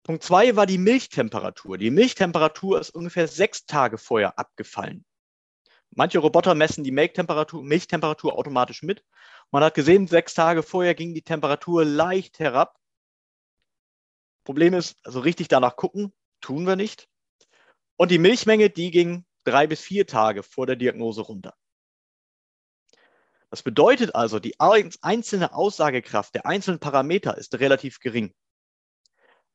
[0.04, 1.78] Punkt zwei war die Milchtemperatur.
[1.78, 5.04] Die Milchtemperatur ist ungefähr sechs Tage vorher abgefallen.
[5.90, 9.04] Manche Roboter messen die Milchtemperatur, Milchtemperatur automatisch mit.
[9.50, 12.78] Man hat gesehen, sechs Tage vorher ging die Temperatur leicht herab.
[14.44, 17.08] Problem ist, also richtig danach gucken, tun wir nicht.
[17.96, 21.54] Und die Milchmenge, die ging drei bis vier Tage vor der Diagnose runter.
[23.50, 28.34] Das bedeutet also, die einzelne Aussagekraft der einzelnen Parameter ist relativ gering.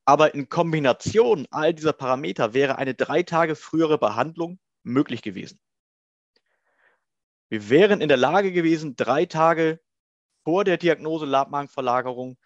[0.06, 5.60] Aber in Kombination all dieser Parameter wäre eine drei Tage frühere Behandlung möglich gewesen.
[7.50, 9.80] Wir wären in der Lage gewesen, drei Tage
[10.44, 12.38] vor der Diagnose Labmagenverlagerung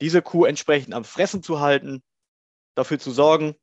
[0.00, 2.02] diese Kuh entsprechend am Fressen zu halten,
[2.74, 3.54] dafür zu sorgen,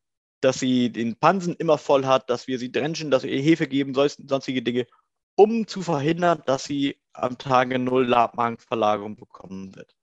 [0.41, 3.67] dass sie den Pansen immer voll hat, dass wir sie drenchen, dass wir ihr Hefe
[3.67, 4.88] geben, sonstige Dinge,
[5.36, 9.95] um zu verhindern, dass sie am Tage Null Labmagenverlagerung bekommen wird.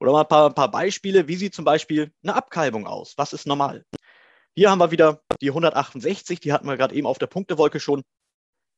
[0.00, 3.14] Oder mal ein paar, ein paar Beispiele, wie sieht zum Beispiel eine Abkalbung aus?
[3.16, 3.84] Was ist normal?
[4.54, 8.02] Hier haben wir wieder die 168, die hatten wir gerade eben auf der Punktewolke schon.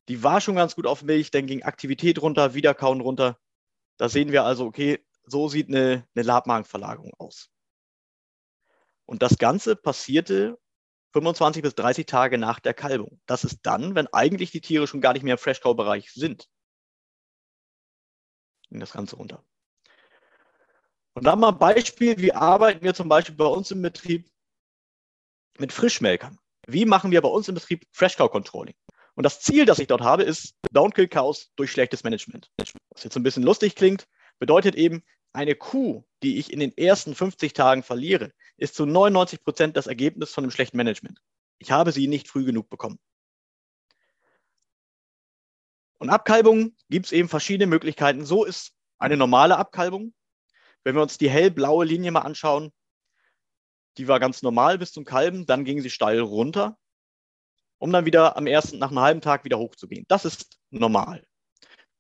[0.09, 3.39] Die war schon ganz gut auf Milch, dann ging Aktivität runter, Wiederkauen runter.
[3.97, 7.54] Da sehen wir also, okay, so sieht eine, eine Labmagenverlagerung aus.
[9.07, 10.59] Und das Ganze passierte
[11.13, 13.21] 25 bis 30 Tage nach der Kalbung.
[13.27, 16.49] Das ist dann, wenn eigentlich die Tiere schon gar nicht mehr im Freshcow-Bereich sind.
[18.69, 19.45] Ging das Ganze runter.
[21.15, 24.29] Und dann mal ein Beispiel, wie arbeiten wir zum Beispiel bei uns im Betrieb
[25.59, 26.39] mit Frischmelkern.
[26.67, 28.75] Wie machen wir bei uns im Betrieb Fresh Cow Controlling?
[29.15, 32.51] Und das Ziel, das ich dort habe, ist Downkill Cows durch schlechtes Management.
[32.91, 37.15] Was jetzt ein bisschen lustig klingt, bedeutet eben, eine Kuh, die ich in den ersten
[37.15, 41.21] 50 Tagen verliere, ist zu 99 Prozent das Ergebnis von einem schlechten Management.
[41.59, 42.99] Ich habe sie nicht früh genug bekommen.
[45.99, 48.25] Und Abkalbungen gibt es eben verschiedene Möglichkeiten.
[48.25, 50.15] So ist eine normale Abkalbung.
[50.85, 52.73] Wenn wir uns die hellblaue Linie mal anschauen,
[53.97, 56.77] die war ganz normal bis zum Kalben, dann ging sie steil runter,
[57.79, 60.05] um dann wieder am ersten, nach einem halben Tag wieder hochzugehen.
[60.09, 61.25] Das ist normal.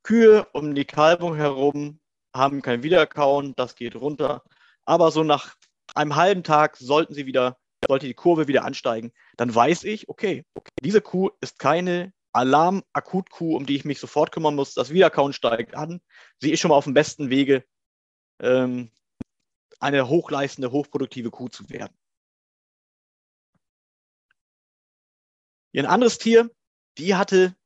[0.02, 2.00] Kühe um die Kalbung herum
[2.34, 4.42] haben kein Wiederkauen, das geht runter.
[4.84, 5.54] Aber so nach
[5.94, 10.44] einem halben Tag sollten sie wieder, sollte die Kurve wieder ansteigen, dann weiß ich, okay,
[10.54, 14.74] okay diese Kuh ist keine Alarm-Akut-Kuh, um die ich mich sofort kümmern muss.
[14.74, 16.00] Das Wiederkauen steigt an.
[16.40, 17.64] Sie ist schon mal auf dem besten Wege,
[18.40, 18.90] ähm,
[19.78, 21.96] eine hochleistende, hochproduktive Kuh zu werden.
[25.76, 26.50] Ein anderes Tier,
[26.98, 27.56] die hatte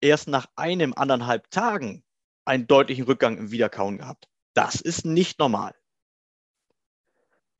[0.00, 2.02] erst nach einem, anderthalb Tagen
[2.46, 4.28] einen deutlichen Rückgang im Wiederkauen gehabt.
[4.54, 5.74] Das ist nicht normal.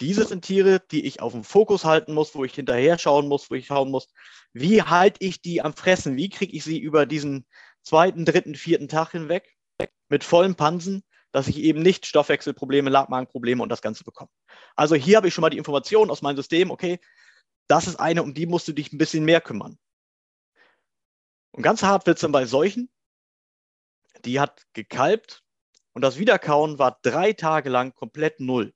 [0.00, 3.50] Diese sind Tiere, die ich auf dem Fokus halten muss, wo ich hinterher schauen muss,
[3.50, 4.08] wo ich schauen muss,
[4.52, 6.16] wie halte ich die am Fressen?
[6.16, 7.46] Wie kriege ich sie über diesen
[7.82, 9.56] zweiten, dritten, vierten Tag hinweg
[10.08, 14.30] mit vollen Pansen, dass ich eben nicht Stoffwechselprobleme, Labmagenprobleme und das Ganze bekomme.
[14.74, 16.98] Also hier habe ich schon mal die Information aus meinem System, okay,
[17.68, 19.78] das ist eine, um die musst du dich ein bisschen mehr kümmern.
[21.52, 22.90] Und ganz hart wird es dann bei solchen,
[24.24, 25.42] die hat gekalbt
[25.92, 28.74] und das Wiederkauen war drei Tage lang komplett null.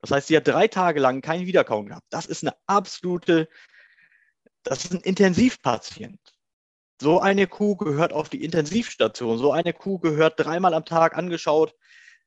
[0.00, 2.06] Das heißt, sie hat drei Tage lang kein Wiederkauen gehabt.
[2.10, 3.48] Das ist eine absolute,
[4.62, 6.20] das ist ein Intensivpatient.
[7.00, 9.38] So eine Kuh gehört auf die Intensivstation.
[9.38, 11.74] So eine Kuh gehört dreimal am Tag angeschaut,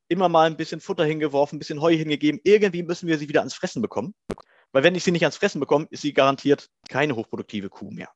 [0.07, 2.41] immer mal ein bisschen Futter hingeworfen, ein bisschen Heu hingegeben.
[2.43, 4.13] Irgendwie müssen wir sie wieder ans Fressen bekommen.
[4.71, 8.09] Weil wenn ich sie nicht ans Fressen bekomme, ist sie garantiert keine hochproduktive Kuh mehr.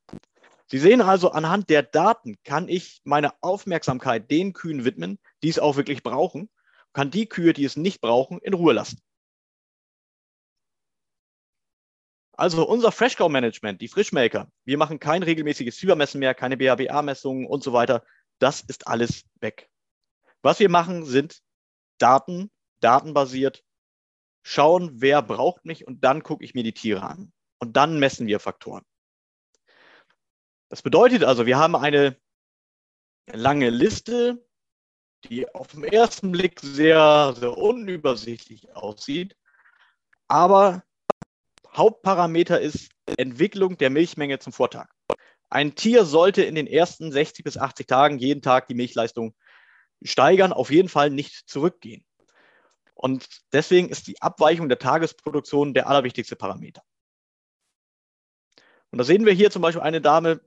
[0.72, 5.58] Sie sehen also, anhand der Daten kann ich meine Aufmerksamkeit den Kühen widmen, die es
[5.58, 6.50] auch wirklich brauchen,
[6.94, 9.02] kann die Kühe, die es nicht brauchen, in Ruhe lassen.
[12.34, 17.74] Also unser Freshcow-Management, die Frischmelker, wir machen kein regelmäßiges Fiebermessen mehr, keine BHBA-Messungen und so
[17.74, 18.06] weiter.
[18.38, 19.70] Das ist alles weg.
[20.42, 21.42] Was wir machen, sind
[21.98, 23.64] Daten, datenbasiert,
[24.44, 27.34] schauen, wer braucht mich und dann gucke ich mir die Tiere an.
[27.58, 28.86] Und dann messen wir Faktoren.
[30.70, 32.16] Das bedeutet also, wir haben eine
[33.26, 34.46] lange Liste,
[35.26, 39.36] die auf den ersten Blick sehr, sehr unübersichtlich aussieht.
[40.28, 40.84] Aber
[41.76, 44.88] Hauptparameter ist Entwicklung der Milchmenge zum Vortag.
[45.50, 49.34] Ein Tier sollte in den ersten 60 bis 80 Tagen jeden Tag die Milchleistung
[50.04, 52.06] steigern, auf jeden Fall nicht zurückgehen.
[52.94, 56.84] Und deswegen ist die Abweichung der Tagesproduktion der allerwichtigste Parameter.
[58.92, 60.42] Und da sehen wir hier zum Beispiel eine Dame,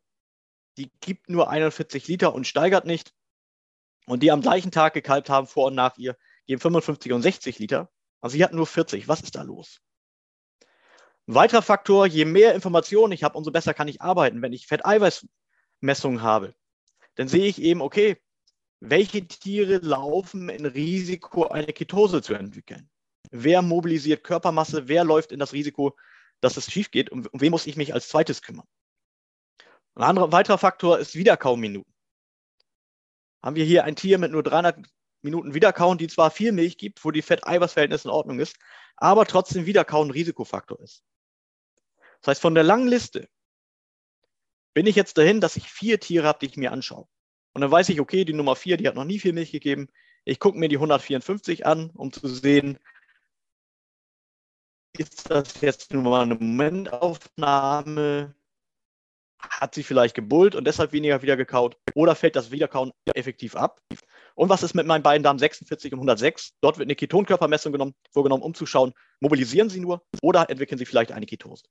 [0.77, 3.13] die gibt nur 41 Liter und steigert nicht.
[4.07, 7.59] Und die am gleichen Tag gekalbt haben, vor und nach ihr, geben 55 und 60
[7.59, 7.91] Liter.
[8.21, 9.09] Also sie hat nur 40.
[9.09, 9.81] Was ist da los?
[11.29, 14.43] Ein weiterer Faktor, je mehr Informationen ich habe, umso besser kann ich arbeiten.
[14.43, 16.55] Wenn ich Fetteiweißmessungen habe,
[17.15, 18.21] dann sehe ich eben, okay,
[18.81, 22.91] welche Tiere laufen in Risiko, eine Ketose zu entwickeln?
[23.31, 24.89] Wer mobilisiert Körpermasse?
[24.89, 25.97] Wer läuft in das Risiko,
[26.41, 27.11] dass es schief geht?
[27.11, 28.67] Und um wen muss ich mich als zweites kümmern?
[29.95, 31.93] Ein anderer weiterer Faktor ist Wiederkauminuten.
[33.43, 34.87] Haben wir hier ein Tier mit nur 300
[35.23, 38.57] Minuten Wiederkauen, die zwar viel Milch gibt, wo die Fett-Eiweiß-Verhältnis in Ordnung ist,
[38.97, 41.05] aber trotzdem Wiederkauen Risikofaktor ist.
[42.21, 43.29] Das heißt, von der langen Liste
[44.75, 47.07] bin ich jetzt dahin, dass ich vier Tiere habe, die ich mir anschaue.
[47.53, 49.89] Und dann weiß ich, okay, die Nummer vier, die hat noch nie viel Milch gegeben.
[50.25, 52.79] Ich gucke mir die 154 an, um zu sehen,
[54.97, 58.35] ist das jetzt nur mal eine Momentaufnahme?
[59.49, 61.77] Hat sie vielleicht gebullt und deshalb weniger wieder gekaut?
[61.95, 63.81] Oder fällt das Wiederkauen effektiv ab?
[64.35, 66.53] Und was ist mit meinen beiden Damen 46 und 106?
[66.61, 70.87] Dort wird eine Ketonkörpermessung genommen, vorgenommen, um zu schauen, mobilisieren sie nur oder entwickeln sie
[70.87, 71.65] vielleicht eine Ketose?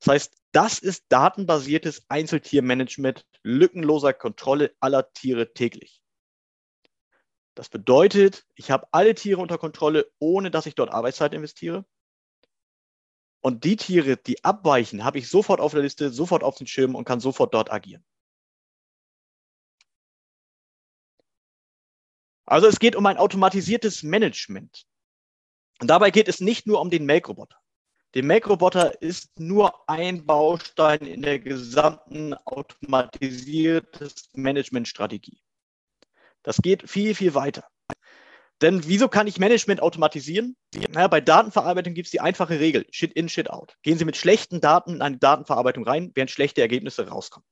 [0.00, 6.02] Das heißt, das ist datenbasiertes Einzeltiermanagement, lückenloser Kontrolle aller Tiere täglich.
[7.54, 11.84] Das bedeutet, ich habe alle Tiere unter Kontrolle, ohne dass ich dort Arbeitszeit investiere.
[13.44, 16.94] Und die Tiere, die abweichen, habe ich sofort auf der Liste, sofort auf den Schirm
[16.94, 18.02] und kann sofort dort agieren.
[22.46, 24.86] Also es geht um ein automatisiertes Management.
[25.78, 27.60] Und dabei geht es nicht nur um den Melkroboter.
[28.14, 35.42] Der Melkroboter ist nur ein Baustein in der gesamten automatisierten Managementstrategie.
[36.42, 37.68] Das geht viel, viel weiter.
[38.64, 40.56] Denn wieso kann ich Management automatisieren?
[40.88, 43.76] Naja, bei Datenverarbeitung gibt es die einfache Regel, Shit in, Shit out.
[43.82, 47.46] Gehen Sie mit schlechten Daten in eine Datenverarbeitung rein, während schlechte Ergebnisse rauskommen.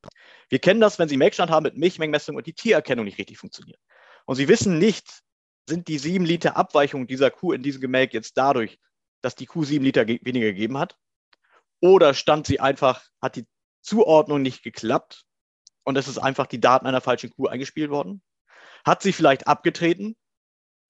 [0.49, 3.79] Wir kennen das, wenn Sie Melkstand haben mit Milchmengenmessung und die Tiererkennung nicht richtig funktioniert.
[4.25, 5.21] Und Sie wissen nicht,
[5.69, 8.79] sind die sieben Liter Abweichung dieser Kuh in diesem Gemelk jetzt dadurch,
[9.21, 10.97] dass die Kuh sieben Liter weniger gegeben hat?
[11.79, 13.45] Oder stand sie einfach, hat die
[13.83, 15.25] Zuordnung nicht geklappt
[15.83, 18.23] und es ist einfach die Daten einer falschen Kuh eingespielt worden?
[18.83, 20.15] Hat sie vielleicht abgetreten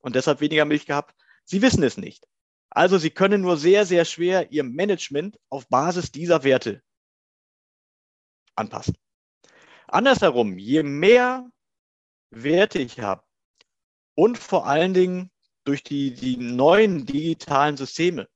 [0.04, 1.16] und deshalb weniger Milch gehabt?
[1.46, 2.28] Sie wissen es nicht.
[2.70, 6.82] Also Sie können nur sehr, sehr schwer Ihr Management auf Basis dieser Werte
[8.56, 8.96] anpassen.
[9.88, 11.50] Andersherum, je mehr
[12.32, 13.24] Werte ich habe
[14.16, 15.32] und vor allen Dingen
[15.66, 18.28] durch die, die neuen digitalen Systeme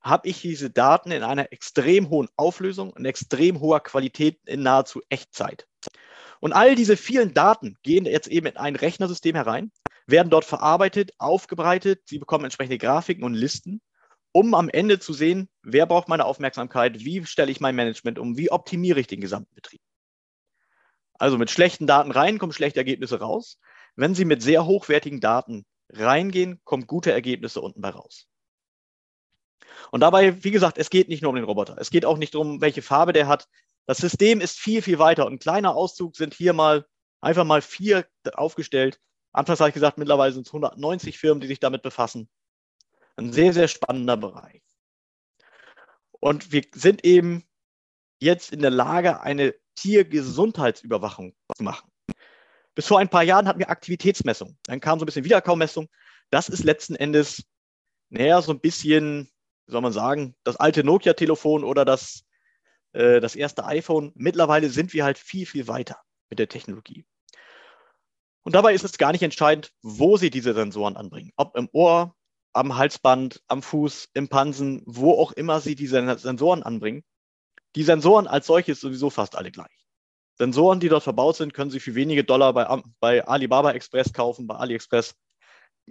[0.00, 5.00] habe ich diese Daten in einer extrem hohen Auflösung und extrem hoher Qualität in nahezu
[5.08, 5.66] Echtzeit.
[6.38, 9.72] Und all diese vielen Daten gehen jetzt eben in ein Rechnersystem herein,
[10.06, 13.80] werden dort verarbeitet, aufgebreitet, sie bekommen entsprechende Grafiken und Listen,
[14.32, 18.36] um am Ende zu sehen, wer braucht meine Aufmerksamkeit, wie stelle ich mein Management um,
[18.36, 19.80] wie optimiere ich den gesamten Betrieb.
[21.14, 23.58] Also mit schlechten Daten rein kommen schlechte Ergebnisse raus.
[23.94, 28.28] Wenn Sie mit sehr hochwertigen Daten reingehen, kommen gute Ergebnisse unten bei raus.
[29.90, 31.76] Und dabei, wie gesagt, es geht nicht nur um den Roboter.
[31.78, 33.48] Es geht auch nicht darum, welche Farbe der hat.
[33.86, 35.26] Das System ist viel, viel weiter.
[35.26, 36.86] Und ein kleiner Auszug sind hier mal
[37.20, 39.00] einfach mal vier aufgestellt.
[39.36, 42.28] Anfangs habe ich gesagt, mittlerweile sind es 190 Firmen, die sich damit befassen.
[43.16, 44.62] Ein sehr, sehr spannender Bereich.
[46.20, 47.44] Und wir sind eben
[48.18, 51.92] jetzt in der Lage, eine Tiergesundheitsüberwachung zu machen.
[52.74, 54.56] Bis vor ein paar Jahren hatten wir Aktivitätsmessung.
[54.64, 55.88] Dann kam so ein bisschen Wiederkaummessung.
[56.30, 57.44] Das ist letzten Endes,
[58.08, 59.30] naja, so ein bisschen,
[59.66, 62.24] wie soll man sagen, das alte Nokia-Telefon oder das,
[62.92, 64.12] äh, das erste iPhone.
[64.14, 66.00] Mittlerweile sind wir halt viel, viel weiter.
[66.28, 67.06] mit der Technologie.
[68.46, 71.32] Und dabei ist es gar nicht entscheidend, wo Sie diese Sensoren anbringen.
[71.36, 72.14] Ob im Ohr,
[72.52, 77.02] am Halsband, am Fuß, im Pansen, wo auch immer Sie diese Sensoren anbringen.
[77.74, 79.88] Die Sensoren als solches sowieso fast alle gleich.
[80.38, 84.46] Sensoren, die dort verbaut sind, können Sie für wenige Dollar bei, bei Alibaba Express kaufen,
[84.46, 85.16] bei AliExpress.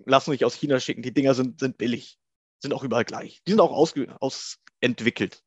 [0.06, 1.02] Lassen sich aus China schicken.
[1.02, 2.18] Die Dinger sind, sind billig,
[2.60, 3.42] sind auch überall gleich.
[3.46, 5.44] Die sind auch ausentwickelt.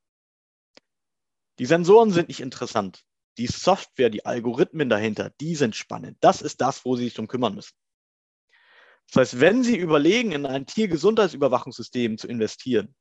[1.58, 3.07] Die Sensoren sind nicht interessant.
[3.38, 6.18] Die Software, die Algorithmen dahinter, die sind spannend.
[6.20, 7.74] Das ist das, wo Sie sich darum kümmern müssen.
[9.06, 12.94] Das heißt, wenn Sie überlegen, in ein Tiergesundheitsüberwachungssystem zu investieren,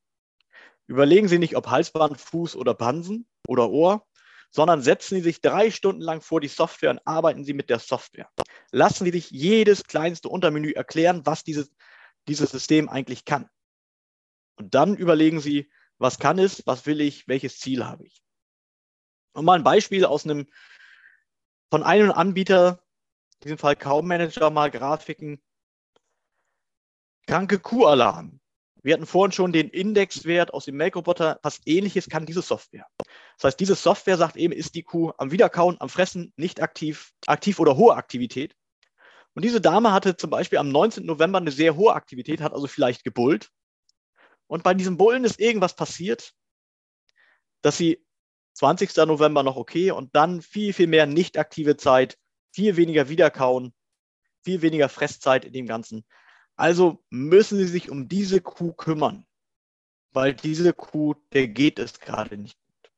[0.86, 4.06] überlegen Sie nicht, ob Halsband, Fuß oder Pansen oder Ohr,
[4.52, 7.80] sondern setzen Sie sich drei Stunden lang vor die Software und arbeiten Sie mit der
[7.80, 8.30] Software.
[8.72, 11.72] Lassen Sie sich jedes kleinste Untermenü erklären, was dieses,
[12.28, 13.50] dieses System eigentlich kann.
[14.56, 18.24] Und dann überlegen Sie, was kann es, was will ich, welches Ziel habe ich.
[19.46, 20.48] Mal ein Beispiel aus einem
[21.70, 22.80] von einem Anbieter,
[23.36, 25.42] in diesem Fall Kaum Manager, mal Grafiken.
[27.28, 28.40] Kranke Kuhalarm.
[28.84, 31.40] Wir hatten vorhin schon den Indexwert aus dem Melkroboter.
[31.44, 32.88] Was ähnliches kann diese Software.
[33.36, 37.12] Das heißt, diese Software sagt eben, ist die Kuh am Wiederkauen, am Fressen, nicht aktiv,
[37.26, 38.56] aktiv oder hohe Aktivität.
[39.34, 41.06] Und diese Dame hatte zum Beispiel am 19.
[41.06, 43.52] November eine sehr hohe Aktivität, hat also vielleicht gebullt.
[44.48, 46.34] Und bei diesem Bullen ist irgendwas passiert,
[47.62, 48.07] dass sie
[48.58, 48.96] 20.
[49.06, 52.18] November noch okay und dann viel, viel mehr nicht aktive Zeit,
[52.52, 53.72] viel weniger Wiederkauen,
[54.44, 56.06] viel weniger Fresszeit in dem Ganzen.
[56.56, 59.28] Also müssen Sie sich um diese Kuh kümmern,
[60.12, 62.92] weil diese Kuh, der geht es gerade nicht gut.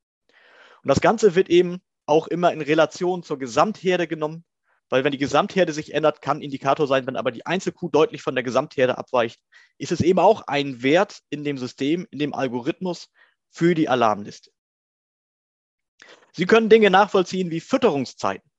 [0.81, 4.45] Und das Ganze wird eben auch immer in Relation zur Gesamtherde genommen,
[4.87, 8.33] weil wenn die Gesamtherde sich ändert, kann Indikator sein, wenn aber die Einzelkuh deutlich von
[8.33, 9.41] der Gesamtherde abweicht,
[9.77, 13.09] ist es eben auch ein Wert in dem System, in dem Algorithmus
[13.49, 14.51] für die Alarmliste.
[16.33, 18.49] Sie können Dinge nachvollziehen wie Fütterungszeiten.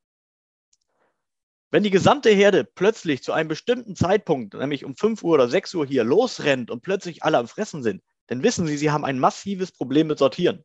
[1.70, 5.74] Wenn die gesamte Herde plötzlich zu einem bestimmten Zeitpunkt, nämlich um 5 Uhr oder 6
[5.74, 9.20] Uhr hier losrennt und plötzlich alle am Fressen sind, dann wissen Sie, Sie haben ein
[9.20, 10.64] massives Problem mit Sortieren.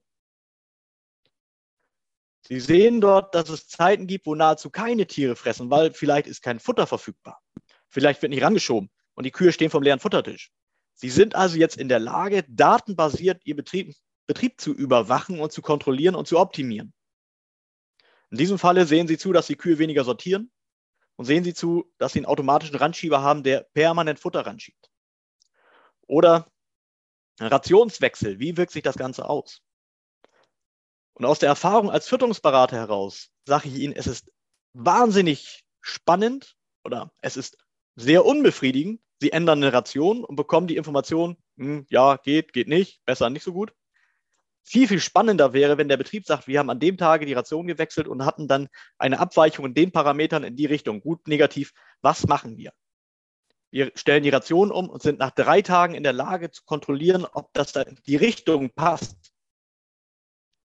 [2.47, 6.41] Sie sehen dort, dass es Zeiten gibt, wo nahezu keine Tiere fressen, weil vielleicht ist
[6.41, 7.41] kein Futter verfügbar.
[7.89, 10.51] Vielleicht wird nicht rangeschoben und die Kühe stehen vom leeren Futtertisch.
[10.93, 13.95] Sie sind also jetzt in der Lage, datenbasiert Ihr Betrieb,
[14.27, 16.93] Betrieb zu überwachen und zu kontrollieren und zu optimieren.
[18.31, 20.51] In diesem Falle sehen Sie zu, dass die Kühe weniger sortieren
[21.15, 24.89] und sehen Sie zu, dass Sie einen automatischen Randschieber haben, der permanent Futter ranschiebt.
[26.07, 26.51] Oder
[27.39, 29.61] Rationswechsel, wie wirkt sich das Ganze aus?
[31.13, 34.31] Und aus der Erfahrung als Fütterungsberater heraus sage ich Ihnen, es ist
[34.73, 37.57] wahnsinnig spannend oder es ist
[37.95, 39.01] sehr unbefriedigend.
[39.21, 43.43] Sie ändern eine Ration und bekommen die Information, hm, ja, geht, geht nicht, besser, nicht
[43.43, 43.73] so gut
[44.65, 47.67] viel, viel spannender wäre, wenn der Betrieb sagt, wir haben an dem Tage die Ration
[47.67, 51.71] gewechselt und hatten dann eine Abweichung in den Parametern in die Richtung, gut, negativ.
[52.01, 52.71] Was machen wir?
[53.69, 57.25] Wir stellen die Ration um und sind nach drei Tagen in der Lage zu kontrollieren,
[57.25, 59.31] ob das da die Richtung passt.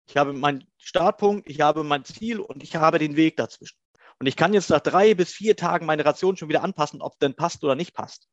[0.07, 3.77] Ich habe meinen Startpunkt, ich habe mein Ziel und ich habe den Weg dazwischen.
[4.19, 7.17] Und ich kann jetzt nach drei bis vier Tagen meine Ration schon wieder anpassen, ob
[7.19, 8.27] denn passt oder nicht passt.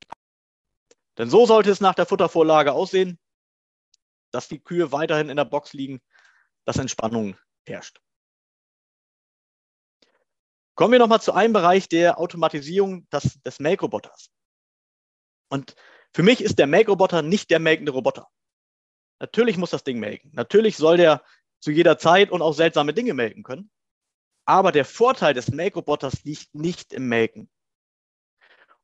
[1.16, 3.18] Denn so sollte es nach der Futtervorlage aussehen
[4.30, 6.00] dass die Kühe weiterhin in der Box liegen,
[6.64, 7.36] dass Entspannung
[7.66, 8.00] herrscht.
[10.74, 14.30] Kommen wir nochmal zu einem Bereich der Automatisierung des, des Melkroboters.
[15.48, 15.74] Und
[16.12, 18.28] für mich ist der Melkroboter nicht der melkende Roboter.
[19.18, 20.30] Natürlich muss das Ding melken.
[20.34, 21.24] Natürlich soll der
[21.60, 23.70] zu jeder Zeit und auch seltsame Dinge melken können.
[24.44, 27.50] Aber der Vorteil des Melkroboters liegt nicht im Melken.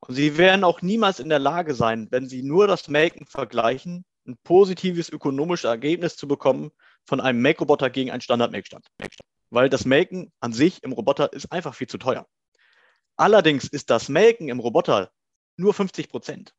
[0.00, 4.04] Und Sie werden auch niemals in der Lage sein, wenn Sie nur das Melken vergleichen,
[4.26, 6.70] ein positives ökonomisches Ergebnis zu bekommen
[7.04, 8.86] von einem Make-Roboter gegen einen Standard-Make-Stand.
[9.50, 12.26] Weil das Melken an sich im Roboter ist einfach viel zu teuer.
[13.16, 15.10] Allerdings ist das Melken im Roboter
[15.56, 16.54] nur 50 Prozent.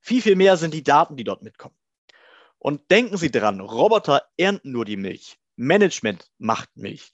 [0.00, 1.76] Viel, viel mehr sind die Daten, die dort mitkommen.
[2.58, 5.38] Und denken Sie dran, Roboter ernten nur die Milch.
[5.56, 7.12] Management macht Milch.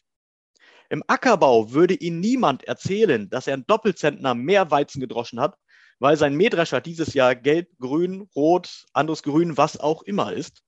[0.88, 5.58] Im Ackerbau würde Ihnen niemand erzählen, dass er einen Doppelzentner mehr Weizen gedroschen hat,
[5.99, 10.62] weil sein Mähdrescher dieses Jahr gelb, grün, rot, anderes Grün, was auch immer ist.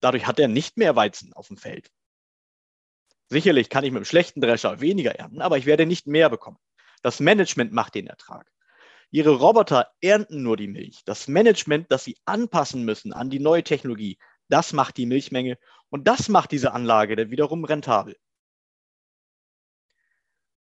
[0.00, 1.90] Dadurch hat er nicht mehr Weizen auf dem Feld.
[3.28, 6.58] Sicherlich kann ich mit einem schlechten Drescher weniger ernten, aber ich werde nicht mehr bekommen.
[7.02, 8.50] Das Management macht den Ertrag.
[9.10, 11.02] Ihre Roboter ernten nur die Milch.
[11.04, 14.18] Das Management, das sie anpassen müssen an die neue Technologie,
[14.48, 15.58] das macht die Milchmenge
[15.90, 18.16] und das macht diese Anlage dann wiederum rentabel.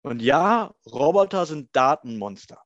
[0.02, 2.64] Und ja, Roboter sind Datenmonster.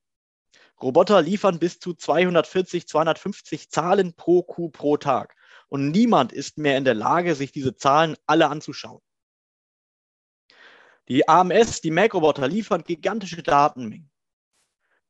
[0.81, 5.35] Roboter liefern bis zu 240, 250 Zahlen pro Kuh pro Tag.
[5.67, 9.01] Und niemand ist mehr in der Lage, sich diese Zahlen alle anzuschauen.
[11.09, 14.09] Die AMS, die Melkroboter liefern gigantische Datenmengen.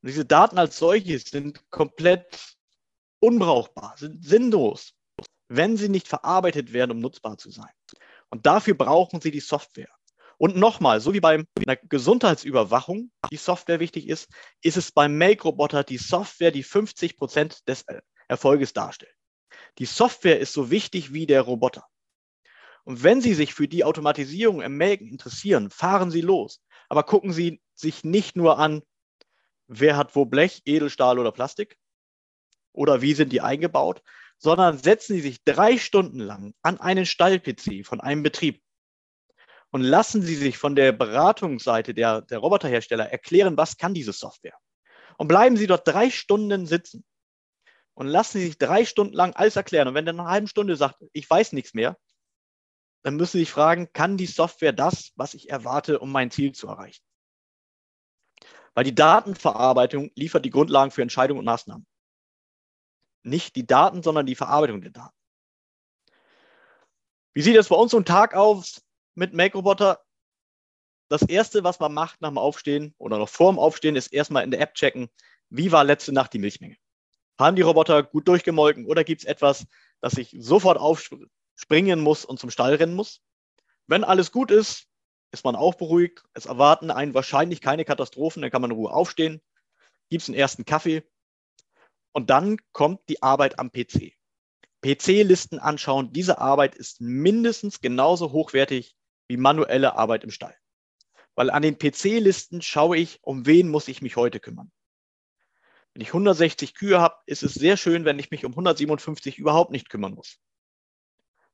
[0.01, 2.57] Und diese Daten als solche sind komplett
[3.19, 4.93] unbrauchbar, sind sinnlos,
[5.49, 7.71] wenn sie nicht verarbeitet werden, um nutzbar zu sein.
[8.29, 9.98] Und dafür brauchen sie die Software.
[10.39, 14.29] Und nochmal, so wie bei einer Gesundheitsüberwachung die Software wichtig ist,
[14.61, 17.83] ist es beim Make-Roboter die Software, die 50 Prozent des
[18.29, 19.13] Erfolges darstellt.
[19.79, 21.85] Die Software ist so wichtig wie der Roboter.
[22.85, 26.61] Und wenn Sie sich für die Automatisierung im Melken interessieren, fahren Sie los.
[26.87, 28.81] Aber gucken Sie sich nicht nur an,
[29.67, 31.77] wer hat wo Blech, Edelstahl oder Plastik
[32.71, 34.01] oder wie sind die eingebaut,
[34.37, 38.63] sondern setzen Sie sich drei Stunden lang an einen Stall-PC von einem Betrieb
[39.71, 44.57] und lassen Sie sich von der Beratungsseite der, der Roboterhersteller erklären, was kann diese Software.
[45.17, 47.03] Und bleiben Sie dort drei Stunden sitzen
[47.93, 49.87] und lassen Sie sich drei Stunden lang alles erklären.
[49.87, 51.97] Und wenn der nach einer halben Stunde sagt, ich weiß nichts mehr,
[53.03, 56.53] dann müssen Sie sich fragen, kann die Software das, was ich erwarte, um mein Ziel
[56.53, 57.03] zu erreichen?
[58.73, 61.85] Weil die Datenverarbeitung liefert die Grundlagen für Entscheidungen und Maßnahmen.
[63.23, 65.15] Nicht die Daten, sondern die Verarbeitung der Daten.
[67.33, 68.81] Wie sieht es bei uns so ein Tag aus
[69.19, 69.99] mit Make-Roboter?
[71.09, 74.43] Das erste, was man macht nach dem Aufstehen oder noch vor dem Aufstehen, ist erstmal
[74.43, 75.09] in der App checken,
[75.49, 76.77] wie war letzte Nacht die Milchmenge?
[77.37, 79.67] Haben die Roboter gut durchgemolken oder gibt es etwas,
[80.01, 83.21] das ich sofort aufspringen muss und zum Stall rennen muss?
[83.87, 84.87] Wenn alles gut ist,
[85.31, 86.23] ist man auch beruhigt.
[86.33, 89.41] Es erwarten einen wahrscheinlich keine Katastrophen, dann kann man in Ruhe aufstehen,
[90.09, 91.03] gibt es einen ersten Kaffee
[92.13, 94.13] und dann kommt die Arbeit am PC.
[94.81, 98.95] PC-Listen anschauen, diese Arbeit ist mindestens genauso hochwertig
[99.29, 100.55] wie manuelle Arbeit im Stall.
[101.35, 104.71] Weil an den PC-Listen schaue ich, um wen muss ich mich heute kümmern.
[105.93, 109.71] Wenn ich 160 Kühe habe, ist es sehr schön, wenn ich mich um 157 überhaupt
[109.71, 110.39] nicht kümmern muss.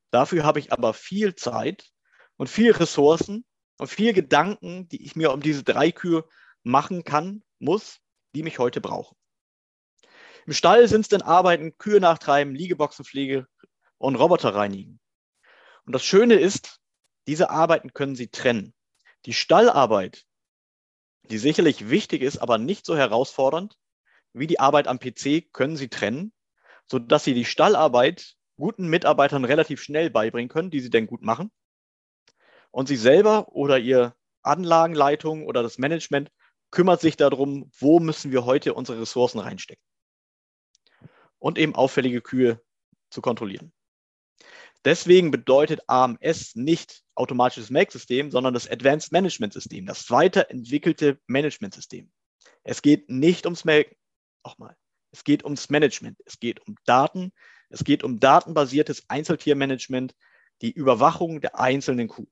[0.09, 1.91] Dafür habe ich aber viel Zeit
[2.38, 3.45] und viel Ressourcen
[3.78, 6.26] und viel Gedanken, die ich mir um diese drei Kühe
[6.63, 7.99] machen kann, muss,
[8.34, 9.17] die mich heute brauchen.
[10.45, 13.47] Im Stall sind es dann Arbeiten, Kühe nachtreiben, Liegeboxenpflege
[13.97, 14.99] und Roboter reinigen.
[15.86, 16.80] Und das Schöne ist,
[17.28, 18.73] diese Arbeiten können Sie trennen.
[19.26, 20.26] Die Stallarbeit,
[21.23, 23.78] die sicherlich wichtig ist, aber nicht so herausfordernd
[24.34, 26.34] wie die Arbeit am PC, können Sie trennen,
[26.88, 31.51] sodass Sie die Stallarbeit guten Mitarbeitern relativ schnell beibringen können, die sie denn gut machen.
[32.71, 36.32] Und Sie selber oder Ihr Anlagenleitung oder das Management
[36.71, 39.84] kümmert sich darum, wo müssen wir heute unsere Ressourcen reinstecken
[41.39, 42.61] und eben auffällige Kühe
[43.09, 43.71] zu kontrollieren.
[44.86, 52.12] Deswegen bedeutet AMS nicht automatisches Make-System, sondern das Advanced Management System, das weiterentwickelte Management-System.
[52.64, 53.98] Es geht nicht ums Melken,
[54.46, 54.78] nochmal,
[55.12, 57.32] es geht ums Management, es geht um Daten,
[57.70, 60.14] es geht um datenbasiertes Einzeltiermanagement,
[60.62, 62.28] die Überwachung der einzelnen Kuh.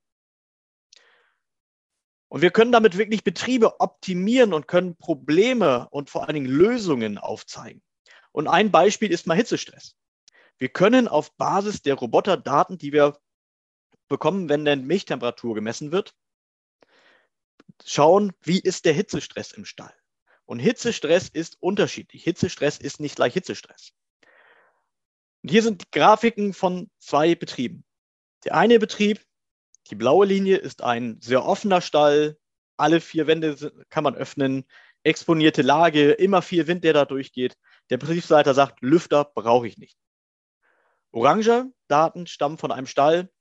[2.30, 7.18] Und wir können damit wirklich Betriebe optimieren und können Probleme und vor allen Dingen Lösungen
[7.18, 7.82] aufzeigen.
[8.32, 9.96] Und ein Beispiel ist mal Hitzestress.
[10.58, 13.18] Wir können auf Basis der Roboterdaten, die wir
[14.08, 16.14] bekommen, wenn denn Milchtemperatur gemessen wird,
[17.84, 19.94] schauen, wie ist der Hitzestress im Stall.
[20.46, 22.24] Und Hitzestress ist unterschiedlich.
[22.24, 23.94] Hitzestress ist nicht gleich Hitzestress.
[25.42, 27.84] Und hier sind die Grafiken von zwei Betrieben.
[28.46, 29.22] Der eine Betrieb,
[29.90, 32.38] die blaue Linie, ist ein sehr offener Stall.
[32.78, 34.66] Alle vier Wände kann man öffnen.
[35.04, 37.58] Exponierte Lage, immer viel Wind, der da durchgeht.
[37.90, 39.98] Der Betriebsleiter sagt, Lüfter brauche ich nicht.
[41.14, 43.32] Orange Daten stammen von einem Stall,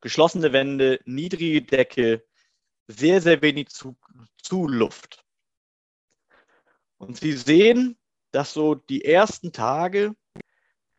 [0.00, 2.26] geschlossene Wände, niedrige Decke,
[2.88, 3.96] sehr, sehr wenig zu,
[4.42, 5.24] Zuluft.
[6.98, 7.96] Und Sie sehen,
[8.32, 10.14] dass so die ersten Tage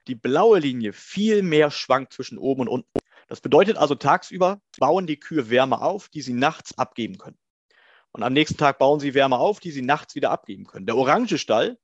[0.07, 2.89] die blaue Linie viel mehr schwankt zwischen oben und unten.
[3.27, 7.37] Das bedeutet also, tagsüber bauen die Kühe Wärme auf, die sie nachts abgeben können.
[8.11, 10.85] Und am nächsten Tag bauen sie Wärme auf, die sie nachts wieder abgeben können.
[10.85, 11.77] Der orange Stall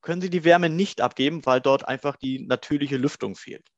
[0.00, 3.68] können Sie die Wärme nicht abgeben, weil dort einfach die natürliche Lüftung fehlt.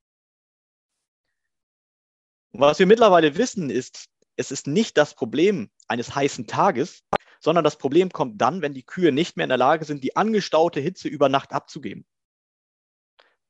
[2.53, 7.03] Was wir mittlerweile wissen, ist, es ist nicht das Problem eines heißen Tages,
[7.41, 10.16] sondern das Problem kommt dann, wenn die Kühe nicht mehr in der Lage sind, die
[10.16, 12.07] angestaute Hitze über Nacht abzugeben.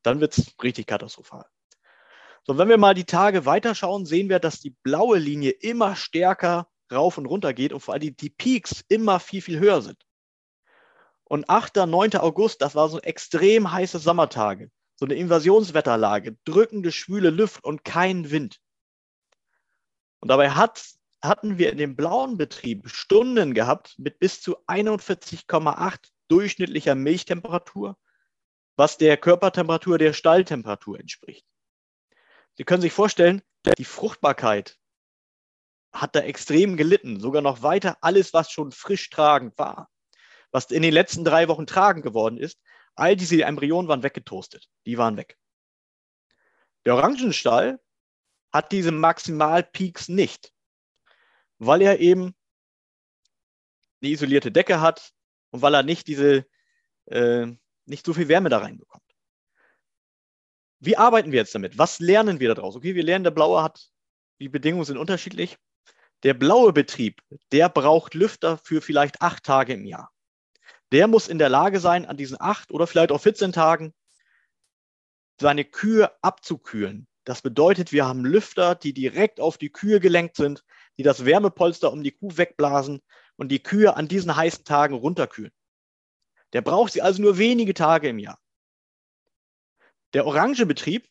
[0.03, 1.47] Dann wird es richtig katastrophal.
[2.45, 6.69] So, wenn wir mal die Tage weiterschauen, sehen wir, dass die blaue Linie immer stärker
[6.91, 10.05] rauf und runter geht und vor allem die Peaks immer viel, viel höher sind.
[11.33, 12.17] Und 8., 9.
[12.17, 18.31] August, das war so extrem heiße Sommertage, so eine Invasionswetterlage, drückende, schwüle Luft und kein
[18.31, 18.61] Wind.
[20.21, 20.85] Und dabei hat,
[21.23, 27.97] hatten wir in dem blauen Betrieb Stunden gehabt mit bis zu 41,8 durchschnittlicher Milchtemperatur,
[28.77, 31.47] was der Körpertemperatur der Stalltemperatur entspricht.
[32.59, 33.41] Sie können sich vorstellen,
[33.79, 34.79] die Fruchtbarkeit
[35.95, 39.89] hat da extrem gelitten, sogar noch weiter alles, was schon frisch tragend war,
[40.53, 42.61] was in den letzten drei Wochen tragend geworden ist,
[42.95, 45.37] all diese Embryonen waren weggetoastet, die waren weg.
[46.85, 47.81] Der Orangenstall
[48.53, 50.53] hat diese Maximalpeaks nicht,
[51.59, 52.35] weil er eben
[54.01, 55.13] eine isolierte Decke hat
[55.51, 56.47] und weil er nicht diese
[57.07, 57.47] äh,
[57.87, 59.03] nicht so viel Wärme da reinbekommt.
[60.81, 61.79] Wie arbeiten wir jetzt damit?
[61.79, 62.77] Was lernen wir daraus?
[62.77, 63.91] Okay, wir lernen, der blaue hat,
[64.41, 65.57] die Bedingungen sind unterschiedlich.
[66.25, 67.23] Der blaue Betrieb,
[67.53, 70.12] der braucht Lüfter für vielleicht acht Tage im Jahr.
[70.93, 73.95] Der muss in der Lage sein, an diesen acht oder vielleicht auch 14 Tagen
[75.41, 77.09] seine Kühe abzukühlen.
[77.25, 80.65] Das bedeutet, wir haben Lüfter, die direkt auf die Kühe gelenkt sind,
[80.99, 83.01] die das Wärmepolster um die Kuh wegblasen
[83.37, 85.53] und die Kühe an diesen heißen Tagen runterkühlen.
[86.53, 88.39] Der braucht sie also nur wenige Tage im Jahr.
[90.13, 91.09] Der Orangebetrieb,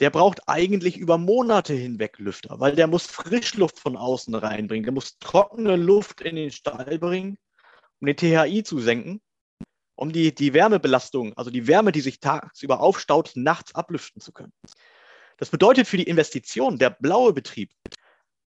[0.00, 4.92] der braucht eigentlich über Monate hinweg Lüfter, weil der muss Frischluft von außen reinbringen, der
[4.92, 7.38] muss trockene Luft in den Stall bringen,
[8.00, 9.20] um den THI zu senken,
[9.96, 14.52] um die, die Wärmebelastung, also die Wärme, die sich tagsüber aufstaut, nachts ablüften zu können.
[15.38, 17.72] Das bedeutet für die Investition, der blaue Betrieb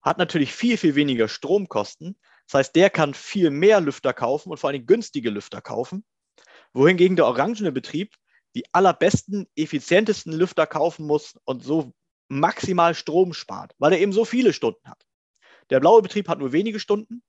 [0.03, 2.17] hat natürlich viel, viel weniger Stromkosten.
[2.47, 6.05] Das heißt, der kann viel mehr Lüfter kaufen und vor allem günstige Lüfter kaufen,
[6.75, 8.15] wohingegen der orangene Betrieb
[8.55, 11.93] die allerbesten, effizientesten Lüfter kaufen muss und so
[12.29, 15.05] maximal Strom spart, weil er eben so viele Stunden hat.
[15.71, 17.23] Der blaue Betrieb hat nur wenige Stunden,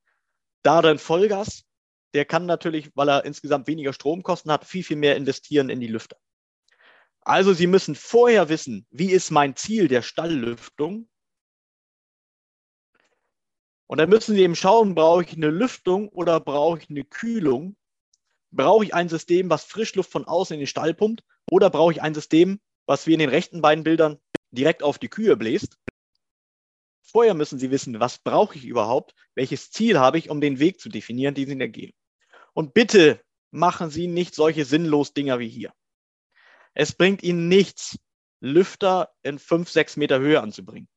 [0.64, 1.65] da dann Vollgas,
[2.16, 5.88] der kann natürlich, weil er insgesamt weniger Stromkosten hat, viel, viel mehr investieren in die
[5.88, 6.18] Lüfter.
[7.22, 11.08] Also Sie müssen vorher wissen, wie ist mein Ziel der Stalllüftung.
[13.88, 17.76] Und dann müssen Sie eben schauen, brauche ich eine Lüftung oder brauche ich eine Kühlung
[18.56, 22.02] brauche ich ein System, was Frischluft von außen in den Stall pumpt, oder brauche ich
[22.02, 24.20] ein System, was wie in den rechten beiden Bildern
[24.52, 25.78] direkt auf die Kühe bläst?
[27.02, 30.80] Vorher müssen Sie wissen, was brauche ich überhaupt, welches Ziel habe ich, um den Weg
[30.80, 31.94] zu definieren, den Sie da gehen.
[32.56, 35.74] Und bitte machen Sie nicht solche sinnlos Dinger wie hier.
[36.74, 38.00] Es bringt Ihnen nichts,
[38.40, 40.88] Lüfter in fünf, sechs Meter Höhe anzubringen.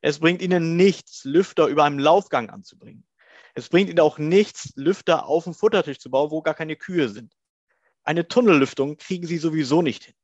[0.00, 3.06] Es bringt Ihnen nichts, Lüfter über einem Laufgang anzubringen.
[3.54, 7.08] Es bringt Ihnen auch nichts, Lüfter auf dem Futtertisch zu bauen, wo gar keine Kühe
[7.08, 7.32] sind.
[8.02, 10.14] Eine Tunnellüftung kriegen Sie sowieso nicht hin.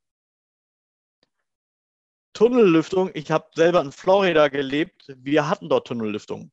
[2.33, 6.51] Tunnellüftung, ich habe selber in Florida gelebt, wir hatten dort Tunnellüftung.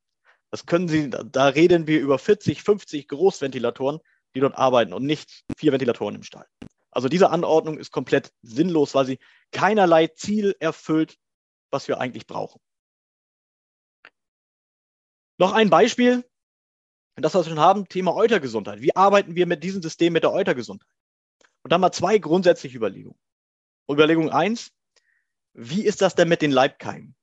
[0.51, 3.99] Das können Sie, da reden wir über 40, 50 Großventilatoren,
[4.35, 6.45] die dort arbeiten und nicht vier Ventilatoren im Stall.
[6.91, 9.19] Also diese Anordnung ist komplett sinnlos, weil sie
[9.51, 11.17] keinerlei Ziel erfüllt,
[11.71, 12.59] was wir eigentlich brauchen.
[15.37, 16.25] Noch ein Beispiel,
[17.15, 18.81] das, was wir schon haben, Thema Eutergesundheit.
[18.81, 20.89] Wie arbeiten wir mit diesem System mit der Eutergesundheit?
[21.63, 23.19] Und dann mal zwei grundsätzliche Überlegungen.
[23.89, 24.71] Überlegung eins,
[25.53, 27.15] wie ist das denn mit den Leibkeimen?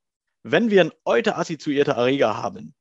[0.43, 2.75] Wenn wir einen euterassoziierten Erreger haben,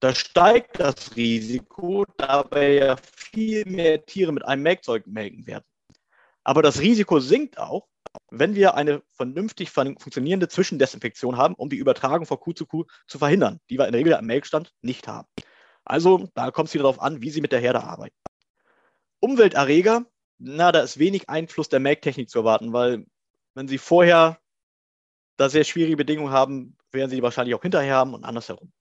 [0.00, 2.96] da steigt das Risiko, da wir ja
[3.32, 5.64] viel mehr Tiere mit einem Melkzeug melken werden.
[6.44, 7.88] Aber das Risiko sinkt auch,
[8.30, 13.18] wenn wir eine vernünftig funktionierende Zwischendesinfektion haben, um die Übertragung von Kuh zu Kuh zu
[13.18, 15.28] verhindern, die wir in der Regel am Melkstand nicht haben.
[15.84, 18.16] Also da kommt es wieder darauf an, wie Sie mit der Herde arbeiten.
[19.20, 20.06] Umwelterreger,
[20.38, 23.06] na, da ist wenig Einfluss der Melktechnik zu erwarten, weil
[23.54, 24.40] wenn Sie vorher
[25.36, 28.72] da sehr schwierige Bedingungen haben, werden Sie die wahrscheinlich auch hinterher haben und andersherum.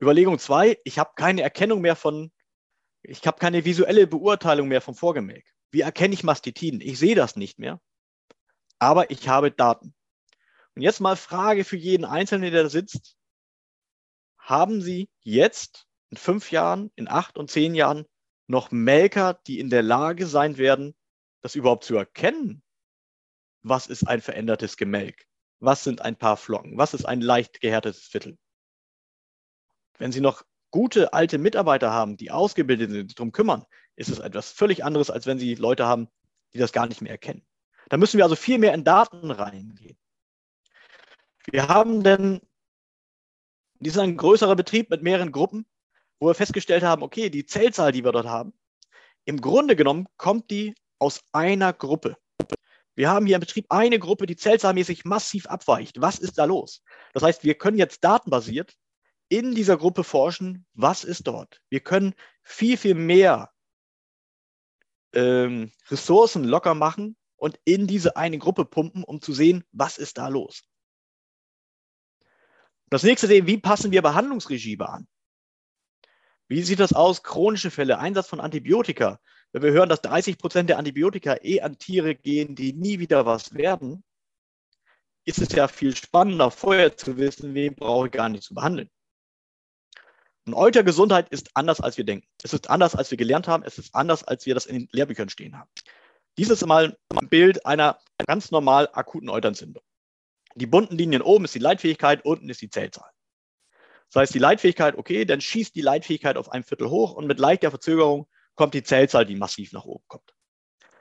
[0.00, 2.30] Überlegung 2, ich habe keine Erkennung mehr von,
[3.08, 5.44] ich habe keine visuelle Beurteilung mehr vom Vorgemelk.
[5.70, 6.80] Wie erkenne ich Mastitiden?
[6.80, 7.80] Ich sehe das nicht mehr,
[8.78, 9.94] aber ich habe Daten.
[10.74, 13.16] Und jetzt mal Frage für jeden Einzelnen, der da sitzt
[14.38, 18.06] haben Sie jetzt in fünf Jahren, in acht und zehn Jahren
[18.46, 20.94] noch Melker, die in der Lage sein werden,
[21.42, 22.62] das überhaupt zu erkennen?
[23.62, 25.26] Was ist ein verändertes Gemelk?
[25.58, 26.78] Was sind ein paar Flocken?
[26.78, 28.38] Was ist ein leicht gehärtetes Viertel?
[29.98, 30.44] Wenn Sie noch
[30.76, 33.64] gute alte Mitarbeiter haben, die ausgebildet sind, die darum kümmern,
[33.96, 36.08] ist es etwas völlig anderes, als wenn Sie Leute haben,
[36.52, 37.46] die das gar nicht mehr erkennen.
[37.88, 39.96] Da müssen wir also viel mehr in Daten reingehen.
[41.50, 42.42] Wir haben denn
[43.80, 45.64] dies ist ein größerer Betrieb mit mehreren Gruppen,
[46.20, 48.52] wo wir festgestellt haben, okay, die Zellzahl, die wir dort haben,
[49.24, 52.18] im Grunde genommen kommt die aus einer Gruppe.
[52.96, 56.02] Wir haben hier im Betrieb eine Gruppe, die zellzahlmäßig massiv abweicht.
[56.02, 56.82] Was ist da los?
[57.14, 58.76] Das heißt, wir können jetzt datenbasiert
[59.28, 61.62] in dieser Gruppe forschen, was ist dort.
[61.68, 63.52] Wir können viel, viel mehr
[65.12, 70.18] ähm, Ressourcen locker machen und in diese eine Gruppe pumpen, um zu sehen, was ist
[70.18, 70.64] da los.
[72.88, 75.08] Das nächste sehen, wie passen wir Behandlungsregime an?
[76.48, 77.24] Wie sieht das aus?
[77.24, 79.18] Chronische Fälle, Einsatz von Antibiotika.
[79.50, 83.26] Wenn wir hören, dass 30 Prozent der Antibiotika eh an Tiere gehen, die nie wieder
[83.26, 84.04] was werden,
[85.24, 88.88] ist es ja viel spannender, vorher zu wissen, wen brauche ich gar nicht zu behandeln.
[90.46, 92.28] Und Eutergesundheit ist anders, als wir denken.
[92.42, 93.64] Es ist anders, als wir gelernt haben.
[93.64, 95.68] Es ist anders, als wir das in den Lehrbüchern stehen haben.
[96.38, 99.82] Dies ist mal ein Bild einer ganz normal akuten Euterentzündung.
[100.54, 103.10] Die bunten Linien oben ist die Leitfähigkeit, unten ist die Zellzahl.
[104.08, 107.40] Das heißt, die Leitfähigkeit, okay, dann schießt die Leitfähigkeit auf ein Viertel hoch und mit
[107.40, 110.34] leichter Verzögerung kommt die Zellzahl, die massiv nach oben kommt.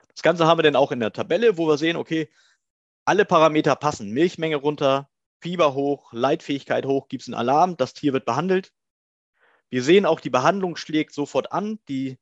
[0.10, 2.30] Das Ganze haben wir dann auch in der Tabelle, wo wir sehen, okay,
[3.06, 4.12] alle Parameter passen.
[4.12, 5.10] Milchmenge runter,
[5.42, 8.74] Fieber hoch, Leitfähigkeit hoch, gibt es einen Alarm, das Tier wird behandelt.
[9.70, 11.80] Wir sehen auch, die Behandlung schlägt sofort an.
[11.90, 12.18] Die,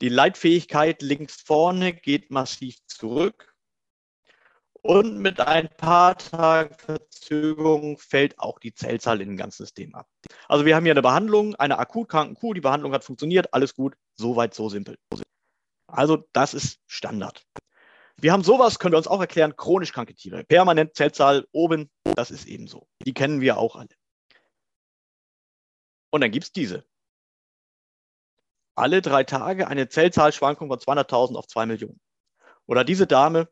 [0.00, 3.54] die Leitfähigkeit links vorne geht massiv zurück.
[4.82, 10.08] Und mit ein paar Tagen Verzögerung fällt auch die Zellzahl in dem ganzen System ab.
[10.48, 13.74] Also wir haben hier eine Behandlung, eine akut kranken Kuh, die Behandlung hat funktioniert, alles
[13.74, 14.96] gut, soweit so simpel.
[15.86, 17.44] Also das ist Standard.
[18.16, 20.44] Wir haben sowas, können wir uns auch erklären, chronisch kranke Tiere.
[20.44, 22.86] Permanent Zellzahl oben, das ist ebenso.
[23.04, 23.88] Die kennen wir auch alle.
[26.10, 26.84] Und dann gibt es diese.
[28.74, 32.00] Alle drei Tage eine Zellzahlschwankung von 200.000 auf 2 Millionen.
[32.66, 33.48] Oder diese Dame,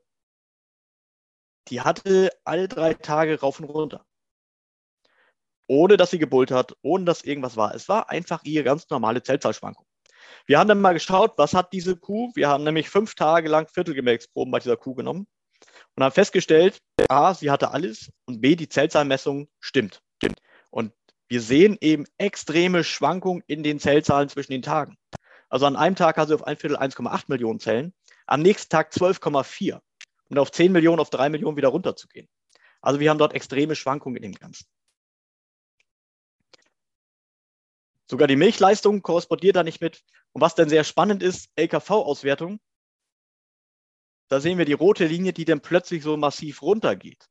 [1.68, 4.06] die hatte alle drei Tage rauf und runter.
[5.66, 7.74] Ohne dass sie gebullt hat, ohne dass irgendwas war.
[7.74, 9.86] Es war einfach ihre ganz normale Zellzahlschwankung.
[10.46, 12.32] Wir haben dann mal geschaut, was hat diese Kuh?
[12.34, 15.26] Wir haben nämlich fünf Tage lang Viertelgemächsproben bei dieser Kuh genommen
[15.94, 16.78] und haben festgestellt,
[17.08, 20.00] A, sie hatte alles und B, die Zellzahlmessung stimmt.
[21.28, 24.96] Wir sehen eben extreme Schwankungen in den Zellzahlen zwischen den Tagen.
[25.50, 27.94] Also an einem Tag hat sie auf ein Viertel 1,8 Millionen Zellen,
[28.26, 29.80] am nächsten Tag 12,4
[30.28, 32.28] und auf 10 Millionen, auf 3 Millionen wieder runterzugehen.
[32.80, 34.66] Also wir haben dort extreme Schwankungen in dem Ganzen.
[38.10, 40.02] Sogar die Milchleistung korrespondiert da nicht mit.
[40.32, 42.58] Und was dann sehr spannend ist, LKV-Auswertung,
[44.28, 47.28] da sehen wir die rote Linie, die dann plötzlich so massiv runtergeht.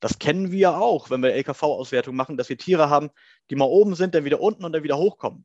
[0.00, 3.10] Das kennen wir auch, wenn wir LKV-Auswertung machen, dass wir Tiere haben,
[3.50, 5.44] die mal oben sind, dann wieder unten und dann wieder hochkommen.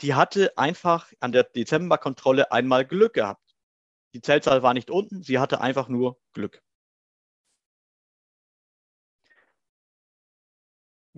[0.00, 3.56] Die hatte einfach an der Dezemberkontrolle einmal Glück gehabt.
[4.14, 6.62] Die Zellzahl war nicht unten, sie hatte einfach nur Glück.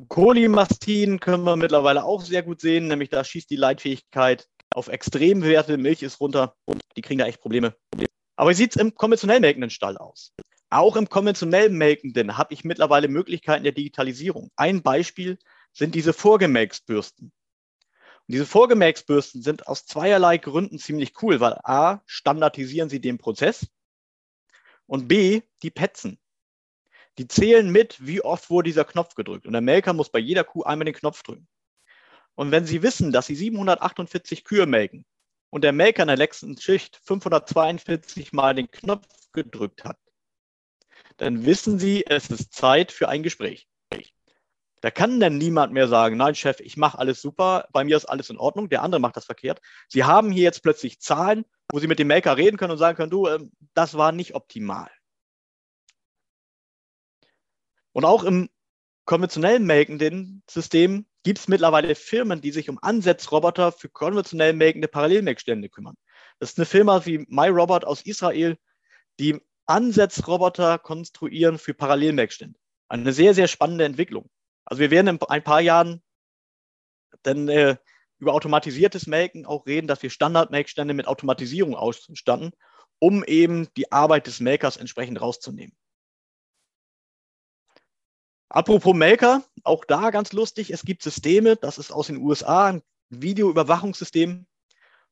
[0.08, 5.76] Cholimastien können wir mittlerweile auch sehr gut sehen, nämlich da schießt die Leitfähigkeit auf Extremwerte,
[5.76, 7.76] Milch ist runter und die kriegen da echt Probleme.
[8.36, 10.32] Aber wie sieht es im konventionell melkenden Stall aus?
[10.70, 14.50] Auch im konventionell melkenden habe ich mittlerweile Möglichkeiten der Digitalisierung.
[14.54, 15.38] Ein Beispiel
[15.72, 17.32] sind diese Vorgemelksbürsten.
[18.30, 23.66] Und diese Vorgemelksbürsten sind aus zweierlei Gründen ziemlich cool, weil A, standardisieren sie den Prozess
[24.86, 26.20] und B, die petzen.
[27.18, 29.46] Die zählen mit, wie oft wurde dieser Knopf gedrückt.
[29.46, 31.48] Und der Melker muss bei jeder Kuh einmal den Knopf drücken.
[32.36, 35.04] Und wenn Sie wissen, dass Sie 748 Kühe melken
[35.50, 39.98] und der Melker in der letzten Schicht 542 Mal den Knopf gedrückt hat,
[41.20, 43.68] dann wissen Sie, es ist Zeit für ein Gespräch.
[44.80, 48.06] Da kann dann niemand mehr sagen, nein, Chef, ich mache alles super, bei mir ist
[48.06, 49.60] alles in Ordnung, der andere macht das verkehrt.
[49.88, 52.96] Sie haben hier jetzt plötzlich Zahlen, wo Sie mit dem Maker reden können und sagen
[52.96, 54.90] können, du, ähm, das war nicht optimal.
[57.92, 58.48] Und auch im
[59.04, 65.68] konventionell melkenden System gibt es mittlerweile Firmen, die sich um Ansetzroboter für konventionell melkende Parallelmelkstände
[65.68, 65.96] kümmern.
[66.38, 68.56] Das ist eine Firma wie MyRobot aus Israel,
[69.18, 72.58] die Ansetzroboter konstruieren für Parallelmelkstände.
[72.88, 74.28] Eine sehr, sehr spannende Entwicklung.
[74.64, 76.02] Also wir werden in ein paar Jahren
[77.22, 77.76] dann äh,
[78.18, 82.50] über automatisiertes Melken auch reden, dass wir Standardmelkstände mit Automatisierung ausstatten,
[82.98, 85.76] um eben die Arbeit des Melkers entsprechend rauszunehmen.
[88.48, 92.82] Apropos Melker, auch da ganz lustig, es gibt Systeme, das ist aus den USA, ein
[93.10, 94.46] Videoüberwachungssystem,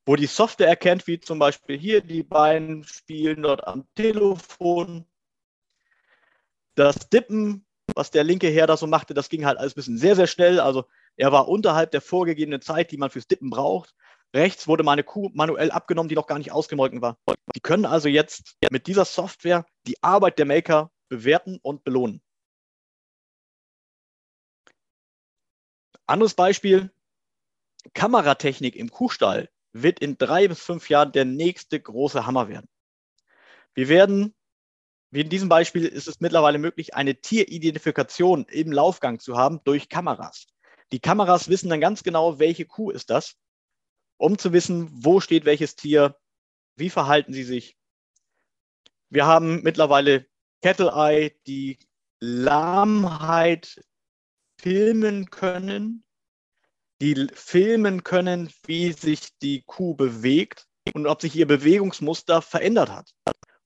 [0.09, 5.05] wo die Software erkennt, wie zum Beispiel hier, die beiden spielen dort am Telefon.
[6.75, 9.99] Das Dippen, was der linke Herr da so machte, das ging halt alles ein bisschen
[9.99, 10.61] sehr, sehr schnell.
[10.61, 10.87] Also
[11.19, 13.95] er war unterhalb der vorgegebenen Zeit, die man fürs Dippen braucht.
[14.35, 17.19] Rechts wurde meine Kuh manuell abgenommen, die noch gar nicht ausgemolken war.
[17.55, 22.23] Die können also jetzt mit dieser Software die Arbeit der Maker bewerten und belohnen.
[26.07, 26.91] Anderes Beispiel,
[27.93, 32.69] Kameratechnik im Kuhstall wird in drei bis fünf Jahren der nächste große Hammer werden.
[33.75, 34.35] Wir werden,
[35.11, 39.89] wie in diesem Beispiel, ist es mittlerweile möglich, eine Tieridentifikation im Laufgang zu haben durch
[39.89, 40.47] Kameras.
[40.93, 43.37] Die Kameras wissen dann ganz genau, welche Kuh ist das,
[44.17, 46.17] um zu wissen, wo steht welches Tier,
[46.77, 47.77] wie verhalten sie sich.
[49.11, 50.27] Wir haben mittlerweile
[50.63, 51.79] Cattle Eye, die
[52.21, 53.81] Lahmheit
[54.61, 56.05] filmen können
[57.01, 63.11] die filmen können, wie sich die Kuh bewegt und ob sich ihr Bewegungsmuster verändert hat.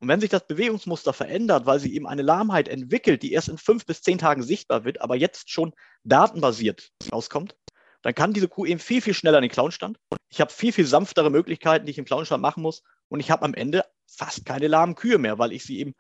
[0.01, 3.57] Und wenn sich das Bewegungsmuster verändert, weil sie eben eine Lahmheit entwickelt, die erst in
[3.57, 5.73] fünf bis zehn Tagen sichtbar wird, aber jetzt schon
[6.03, 7.57] datenbasiert rauskommt,
[8.03, 9.99] dann kann diese Kuh eben viel, viel schneller in den Clownstand.
[10.29, 12.83] Ich habe viel, viel sanftere Möglichkeiten, die ich im Clownstand machen muss.
[13.09, 15.95] Und ich habe am Ende fast keine lahmen Kühe mehr, weil ich sie eben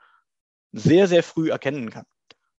[0.73, 2.05] sehr, sehr früh erkennen kann.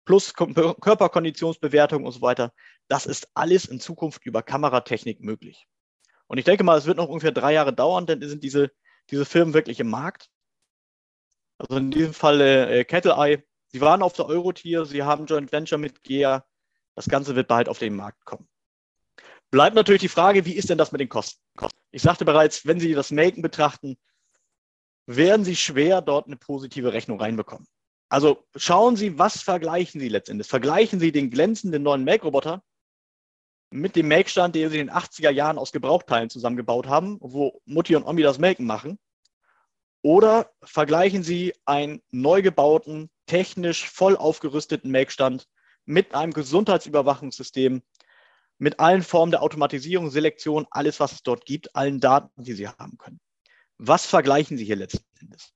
[0.05, 2.51] Plus Körperkonditionsbewertung und so weiter.
[2.87, 5.67] Das ist alles in Zukunft über Kameratechnik möglich.
[6.27, 8.71] Und ich denke mal, es wird noch ungefähr drei Jahre dauern, denn sind diese,
[9.09, 10.29] diese Firmen wirklich im Markt.
[11.57, 13.43] Also in diesem Fall äh, Kettle Eye.
[13.67, 16.45] Sie waren auf der Eurotier, sie haben Joint Venture mit GEA.
[16.95, 18.47] Das Ganze wird bald auf den Markt kommen.
[19.49, 21.39] Bleibt natürlich die Frage, wie ist denn das mit den Kosten?
[21.91, 23.97] Ich sagte bereits, wenn Sie das Melken betrachten,
[25.05, 27.67] werden Sie schwer dort eine positive Rechnung reinbekommen.
[28.14, 30.47] Also schauen Sie, was vergleichen Sie letztendlich?
[30.47, 32.61] Vergleichen Sie den glänzenden neuen Melkroboter
[33.72, 37.95] mit dem Melkstand, den Sie in den 80er Jahren aus Gebrauchteilen zusammengebaut haben, wo Mutti
[37.95, 38.99] und Omi das Melken machen.
[40.03, 45.47] Oder vergleichen Sie einen neu gebauten, technisch voll aufgerüsteten Melkstand
[45.86, 47.82] mit einem Gesundheitsüberwachungssystem,
[48.59, 52.68] mit allen Formen der Automatisierung, Selektion, alles, was es dort gibt, allen Daten, die Sie
[52.68, 53.20] haben können.
[53.80, 55.51] Was vergleichen Sie hier letzten Endes?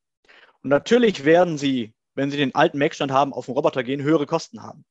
[0.64, 4.26] Und natürlich werden Sie, wenn Sie den alten Melkstand haben, auf den Roboter gehen, höhere
[4.26, 4.86] Kosten haben.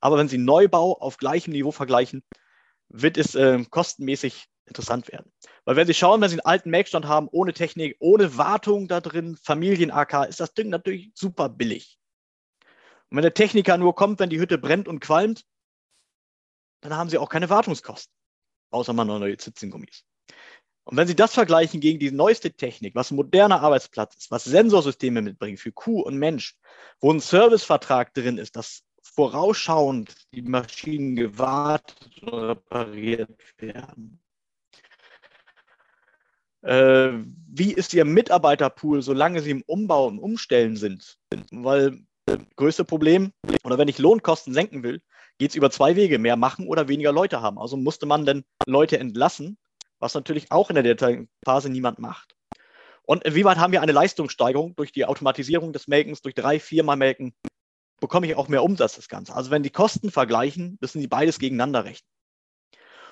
[0.00, 2.24] Aber wenn Sie Neubau auf gleichem Niveau vergleichen,
[2.88, 5.30] wird es äh, kostenmäßig interessant werden.
[5.66, 9.02] Weil wenn Sie schauen, wenn Sie einen alten Melkstand haben, ohne Technik, ohne Wartung da
[9.02, 11.98] drin, Familien-AK, ist das Ding natürlich super billig.
[13.10, 15.44] Und wenn der Techniker nur kommt, wenn die Hütte brennt und qualmt,
[16.80, 18.12] dann haben Sie auch keine Wartungskosten,
[18.70, 20.04] außer man neue Zitzengummis.
[20.84, 24.44] Und wenn Sie das vergleichen gegen die neueste Technik, was ein moderner Arbeitsplatz ist, was
[24.44, 26.56] Sensorsysteme mitbringen für Kuh und Mensch,
[27.00, 34.20] wo ein Servicevertrag drin ist, dass vorausschauend die Maschinen gewartet und repariert werden,
[36.62, 37.12] äh,
[37.48, 41.18] wie ist Ihr Mitarbeiterpool, solange Sie im Umbau und Umstellen sind?
[41.50, 43.32] Weil das größte Problem,
[43.64, 45.02] oder wenn ich Lohnkosten senken will,
[45.38, 47.58] geht es über zwei Wege, mehr machen oder weniger Leute haben.
[47.58, 49.58] Also musste man dann Leute entlassen,
[50.02, 52.34] was natürlich auch in der Detailphase niemand macht.
[53.02, 57.34] Und inwieweit haben wir eine Leistungssteigerung durch die Automatisierung des Melkens, durch drei, viermal Melken,
[58.00, 59.32] bekomme ich auch mehr Umsatz das Ganze.
[59.32, 62.08] Also wenn die Kosten vergleichen, müssen sie beides gegeneinander rechnen.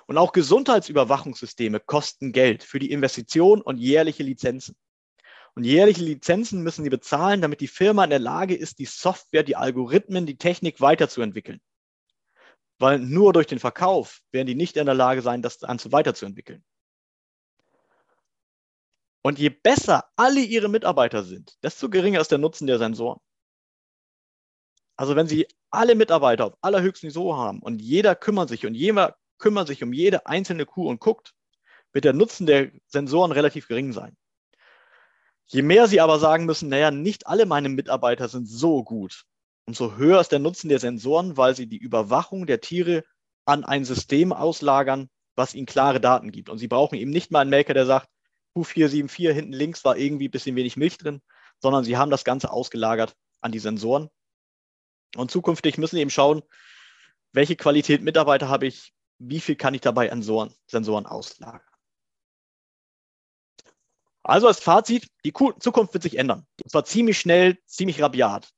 [0.09, 4.75] Und auch Gesundheitsüberwachungssysteme kosten Geld für die Investition und jährliche Lizenzen.
[5.55, 9.45] Und jährliche Lizenzen müssen sie bezahlen, damit die Firma in der Lage ist, die Software,
[9.45, 11.61] die Algorithmen, die Technik weiterzuentwickeln.
[12.81, 16.65] Weil nur durch den Verkauf werden die nicht in der Lage sein, das dann weiterzuentwickeln.
[19.23, 23.21] Und je besser alle ihre Mitarbeiter sind, desto geringer ist der Nutzen der Sensoren.
[24.97, 29.17] Also wenn Sie alle Mitarbeiter auf allerhöchstem Niveau haben und jeder kümmert sich und jeder
[29.39, 31.33] kümmert sich um jede einzelne Kuh und guckt,
[31.93, 34.17] wird der Nutzen der Sensoren relativ gering sein.
[35.47, 39.25] Je mehr Sie aber sagen müssen, naja, nicht alle meine Mitarbeiter sind so gut,
[39.67, 43.05] umso höher ist der Nutzen der Sensoren, weil sie die Überwachung der Tiere
[43.45, 46.51] an ein System auslagern, was ihnen klare Daten gibt.
[46.51, 48.09] Und Sie brauchen eben nicht mal einen Maker, der sagt,
[48.57, 51.23] Q474 hinten links war irgendwie ein bisschen wenig Milch drin,
[51.61, 54.11] sondern Sie haben das Ganze ausgelagert an die Sensoren.
[55.17, 56.43] Und zukünftig müssen Sie eben schauen,
[57.33, 61.63] welche Qualität Mitarbeiter habe ich, wie viel kann ich dabei an Sensoren, Sensoren auslagern.
[64.23, 66.47] Also als Fazit, die Zukunft wird sich ändern.
[66.63, 68.51] Und zwar ziemlich schnell, ziemlich rabiat.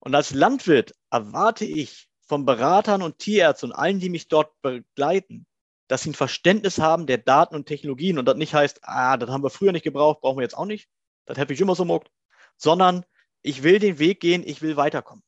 [0.00, 5.46] Und als Landwirt erwarte ich von Beratern und Tierärzten und allen, die mich dort begleiten,
[5.92, 9.28] dass sie ein Verständnis haben der Daten und Technologien und das nicht heißt, ah, das
[9.28, 10.88] haben wir früher nicht gebraucht, brauchen wir jetzt auch nicht.
[11.26, 12.10] Das habe ich immer so mogt.
[12.56, 13.04] Sondern
[13.42, 15.22] ich will den Weg gehen, ich will weiterkommen.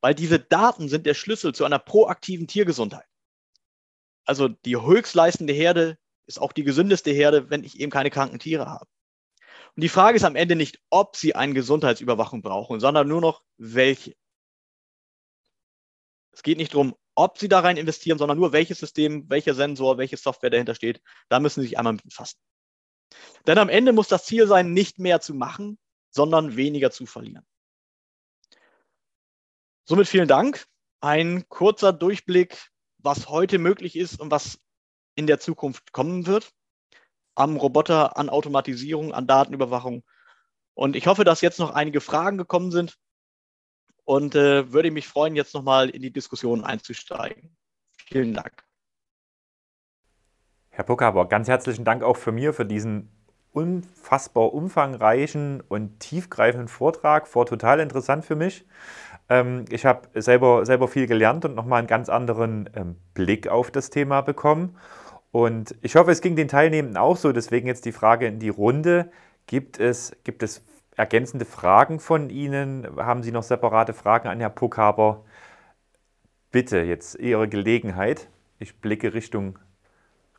[0.00, 3.06] Weil diese Daten sind der Schlüssel zu einer proaktiven Tiergesundheit.
[4.24, 8.66] Also die höchstleistende Herde ist auch die gesündeste Herde, wenn ich eben keine kranken Tiere
[8.66, 8.88] habe.
[9.76, 13.44] Und die Frage ist am Ende nicht, ob sie eine Gesundheitsüberwachung brauchen, sondern nur noch
[13.56, 14.16] welche.
[16.32, 19.98] Es geht nicht darum, ob sie da rein investieren, sondern nur welches System, welcher Sensor,
[19.98, 21.00] welche Software dahinter steht.
[21.28, 22.38] Da müssen sie sich einmal mit befassen.
[23.46, 25.78] Denn am Ende muss das Ziel sein, nicht mehr zu machen,
[26.10, 27.46] sondern weniger zu verlieren.
[29.84, 30.66] Somit vielen Dank.
[31.00, 34.58] Ein kurzer Durchblick was heute möglich ist und was
[35.14, 36.52] in der Zukunft kommen wird.
[37.34, 40.04] Am Roboter, an Automatisierung, an Datenüberwachung.
[40.74, 42.96] Und ich hoffe, dass jetzt noch einige Fragen gekommen sind
[44.04, 47.56] und äh, würde mich freuen, jetzt nochmal in die Diskussion einzusteigen.
[48.06, 48.64] Vielen Dank.
[50.70, 53.10] Herr Puckhaber, ganz herzlichen Dank auch für mir für diesen
[53.52, 57.34] unfassbar umfangreichen und tiefgreifenden Vortrag.
[57.34, 58.64] War total interessant für mich.
[59.28, 63.70] Ähm, ich habe selber, selber viel gelernt und nochmal einen ganz anderen ähm, Blick auf
[63.70, 64.76] das Thema bekommen.
[65.30, 67.32] Und ich hoffe, es ging den Teilnehmenden auch so.
[67.32, 69.10] Deswegen jetzt die Frage in die Runde.
[69.46, 70.62] Gibt es, gibt es
[70.96, 72.86] ergänzende Fragen von Ihnen?
[72.96, 75.24] Haben Sie noch separate Fragen an Herrn Puckhaber?
[76.50, 78.28] Bitte, jetzt Ihre Gelegenheit.
[78.58, 79.58] Ich blicke Richtung,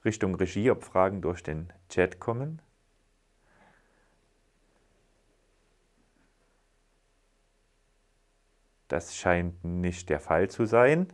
[0.06, 2.62] Richtung Regie, ob Fragen durch den Chat kommen.
[8.88, 11.12] Das scheint nicht der Fall zu sein.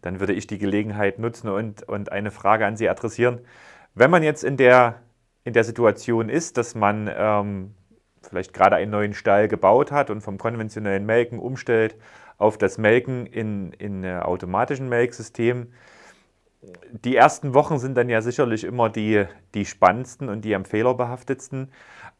[0.00, 3.40] Dann würde ich die Gelegenheit nutzen und, und eine Frage an Sie adressieren.
[3.94, 5.02] Wenn man jetzt in der,
[5.44, 7.74] in der Situation ist, dass man ähm,
[8.22, 11.96] vielleicht gerade einen neuen Stall gebaut hat und vom konventionellen Melken umstellt
[12.38, 15.68] auf das Melken in, in äh, automatischen Melksystem,
[16.92, 19.24] die ersten Wochen sind dann ja sicherlich immer die,
[19.54, 21.72] die spannendsten und die am Fehler behaftetsten.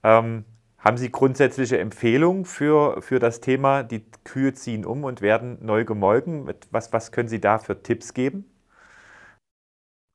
[0.03, 0.45] Ähm,
[0.79, 5.85] haben Sie grundsätzliche Empfehlungen für, für das Thema, die Kühe ziehen um und werden neu
[5.85, 6.53] gemolken?
[6.73, 8.52] Was, was können Sie da für Tipps geben?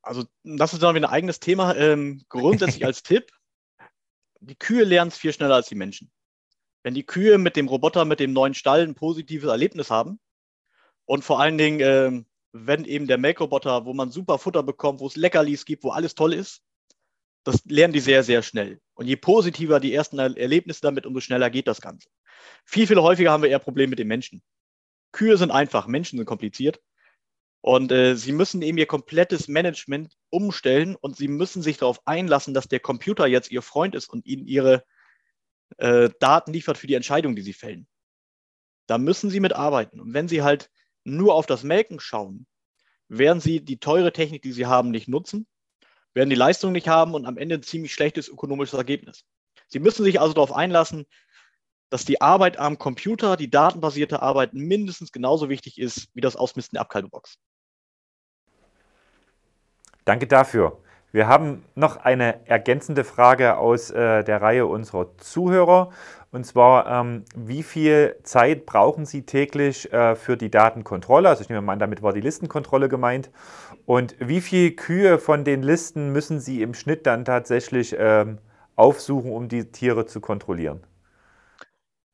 [0.07, 1.75] Also das ist dann wieder ein eigenes Thema.
[1.75, 3.31] Ähm, grundsätzlich als Tipp,
[4.39, 6.11] die Kühe lernen es viel schneller als die Menschen.
[6.83, 10.19] Wenn die Kühe mit dem Roboter, mit dem neuen Stall ein positives Erlebnis haben
[11.05, 15.07] und vor allen Dingen, ähm, wenn eben der Melkroboter, wo man super Futter bekommt, wo
[15.07, 16.63] es Leckerlis gibt, wo alles toll ist,
[17.43, 18.79] das lernen die sehr, sehr schnell.
[18.93, 22.09] Und je positiver die ersten Erlebnisse damit, umso schneller geht das Ganze.
[22.65, 24.41] Viel, viel häufiger haben wir eher Probleme mit den Menschen.
[25.11, 26.81] Kühe sind einfach, Menschen sind kompliziert.
[27.67, 32.53] Und äh, sie müssen eben ihr komplettes Management umstellen und sie müssen sich darauf einlassen,
[32.53, 34.85] dass der Computer jetzt ihr Freund ist und ihnen ihre
[35.77, 37.85] äh, Daten liefert für die Entscheidung, die sie fällen.
[38.87, 39.99] Da müssen sie mitarbeiten.
[39.99, 40.69] Und wenn sie halt
[41.03, 42.47] nur auf das Melken schauen,
[43.09, 45.45] werden sie die teure Technik, die sie haben, nicht nutzen
[46.17, 49.23] werden die Leistung nicht haben und am Ende ein ziemlich schlechtes ökonomisches Ergebnis.
[49.67, 51.05] Sie müssen sich also darauf einlassen,
[51.91, 56.75] dass die Arbeit am Computer, die datenbasierte Arbeit mindestens genauso wichtig ist wie das Ausmisten
[56.75, 57.37] der Abkaltebox.
[60.07, 60.77] Danke dafür.
[61.11, 65.89] Wir haben noch eine ergänzende Frage aus äh, der Reihe unserer Zuhörer.
[66.31, 71.27] Und zwar, ähm, wie viel Zeit brauchen Sie täglich äh, für die Datenkontrolle?
[71.27, 73.31] Also ich nehme mal an, damit war die Listenkontrolle gemeint.
[73.85, 78.37] Und wie viele Kühe von den Listen müssen Sie im Schnitt dann tatsächlich ähm,
[78.77, 80.87] aufsuchen, um die Tiere zu kontrollieren?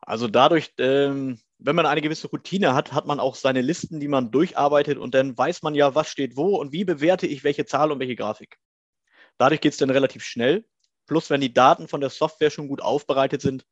[0.02, 4.10] Also dadurch, ähm, wenn man eine gewisse Routine hat, hat man auch seine Listen, die
[4.10, 7.66] man durcharbeitet und dann weiß man ja, was steht wo und wie bewerte ich welche
[7.66, 8.58] Zahl und welche Grafik.
[9.38, 10.66] Dadurch geht es dann relativ schnell.
[11.08, 13.66] Plus, wenn die Daten von der Software schon gut aufbereitet sind,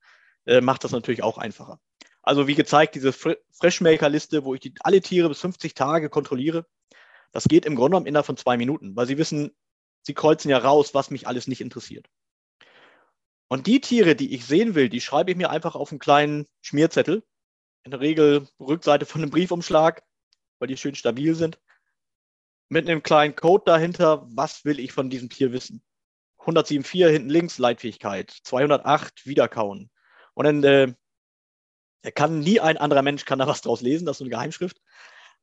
[0.45, 1.79] äh, macht das natürlich auch einfacher.
[2.21, 6.65] Also wie gezeigt, diese Freshmaker-Liste, wo ich die, alle Tiere bis 50 Tage kontrolliere,
[7.31, 9.51] das geht im Grunde genommen innerhalb von zwei Minuten, weil sie wissen,
[10.01, 12.07] sie kreuzen ja raus, was mich alles nicht interessiert.
[13.49, 16.47] Und die Tiere, die ich sehen will, die schreibe ich mir einfach auf einen kleinen
[16.61, 17.23] Schmierzettel.
[17.83, 20.03] In der Regel Rückseite von einem Briefumschlag,
[20.59, 21.59] weil die schön stabil sind.
[22.69, 25.83] Mit einem kleinen Code dahinter, was will ich von diesem Tier wissen?
[26.39, 29.89] 107.4 hinten links Leitfähigkeit, 208 Wiederkauen.
[30.33, 30.93] Und dann äh,
[32.13, 34.81] kann nie ein anderer Mensch kann da was draus lesen, das ist so eine Geheimschrift.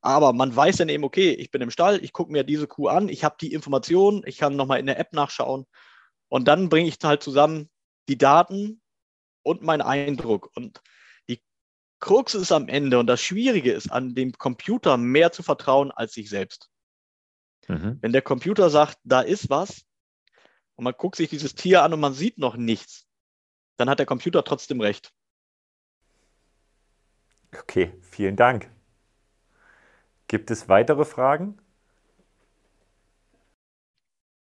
[0.01, 2.89] Aber man weiß dann eben, okay, ich bin im Stall, ich gucke mir diese Kuh
[2.89, 5.67] an, ich habe die Informationen, ich kann nochmal in der App nachschauen
[6.29, 7.69] und dann bringe ich halt zusammen
[8.09, 8.81] die Daten
[9.43, 10.51] und meinen Eindruck.
[10.55, 10.81] Und
[12.01, 16.13] Krux ist am Ende und das Schwierige ist, an dem Computer mehr zu vertrauen als
[16.13, 16.71] sich selbst.
[17.67, 17.99] Mhm.
[18.01, 19.85] Wenn der Computer sagt, da ist was
[20.77, 23.07] und man guckt sich dieses Tier an und man sieht noch nichts,
[23.77, 25.13] dann hat der Computer trotzdem recht.
[27.57, 28.71] Okay, vielen Dank.
[30.29, 31.59] Gibt es weitere Fragen?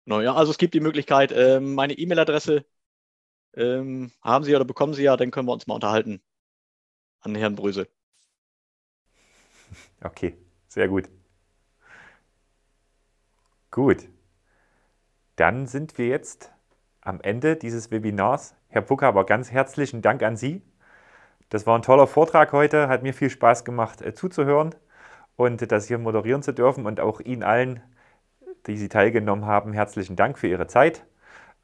[0.05, 2.65] Naja, also es gibt die Möglichkeit, ähm, meine E-Mail-Adresse
[3.53, 6.21] ähm, haben Sie oder bekommen Sie ja, dann können wir uns mal unterhalten
[7.21, 7.87] an Herrn Bröse.
[10.01, 11.09] Okay, sehr gut.
[13.69, 14.07] Gut.
[15.35, 16.51] Dann sind wir jetzt
[17.01, 18.55] am Ende dieses Webinars.
[18.67, 20.61] Herr Pucker, aber ganz herzlichen Dank an Sie.
[21.49, 24.75] Das war ein toller Vortrag heute, hat mir viel Spaß gemacht äh, zuzuhören
[25.35, 27.81] und das hier moderieren zu dürfen und auch Ihnen allen,
[28.67, 31.05] die Sie teilgenommen haben, herzlichen Dank für Ihre Zeit.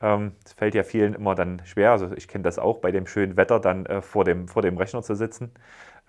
[0.02, 3.08] Ähm, es fällt ja vielen immer dann schwer, also ich kenne das auch, bei dem
[3.08, 5.52] schönen Wetter dann äh, vor, dem, vor dem Rechner zu sitzen.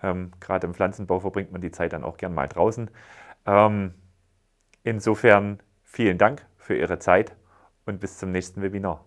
[0.03, 2.89] Ähm, Gerade im Pflanzenbau verbringt man die Zeit dann auch gern mal draußen.
[3.45, 3.93] Ähm,
[4.83, 7.35] insofern vielen Dank für Ihre Zeit
[7.85, 9.06] und bis zum nächsten Webinar.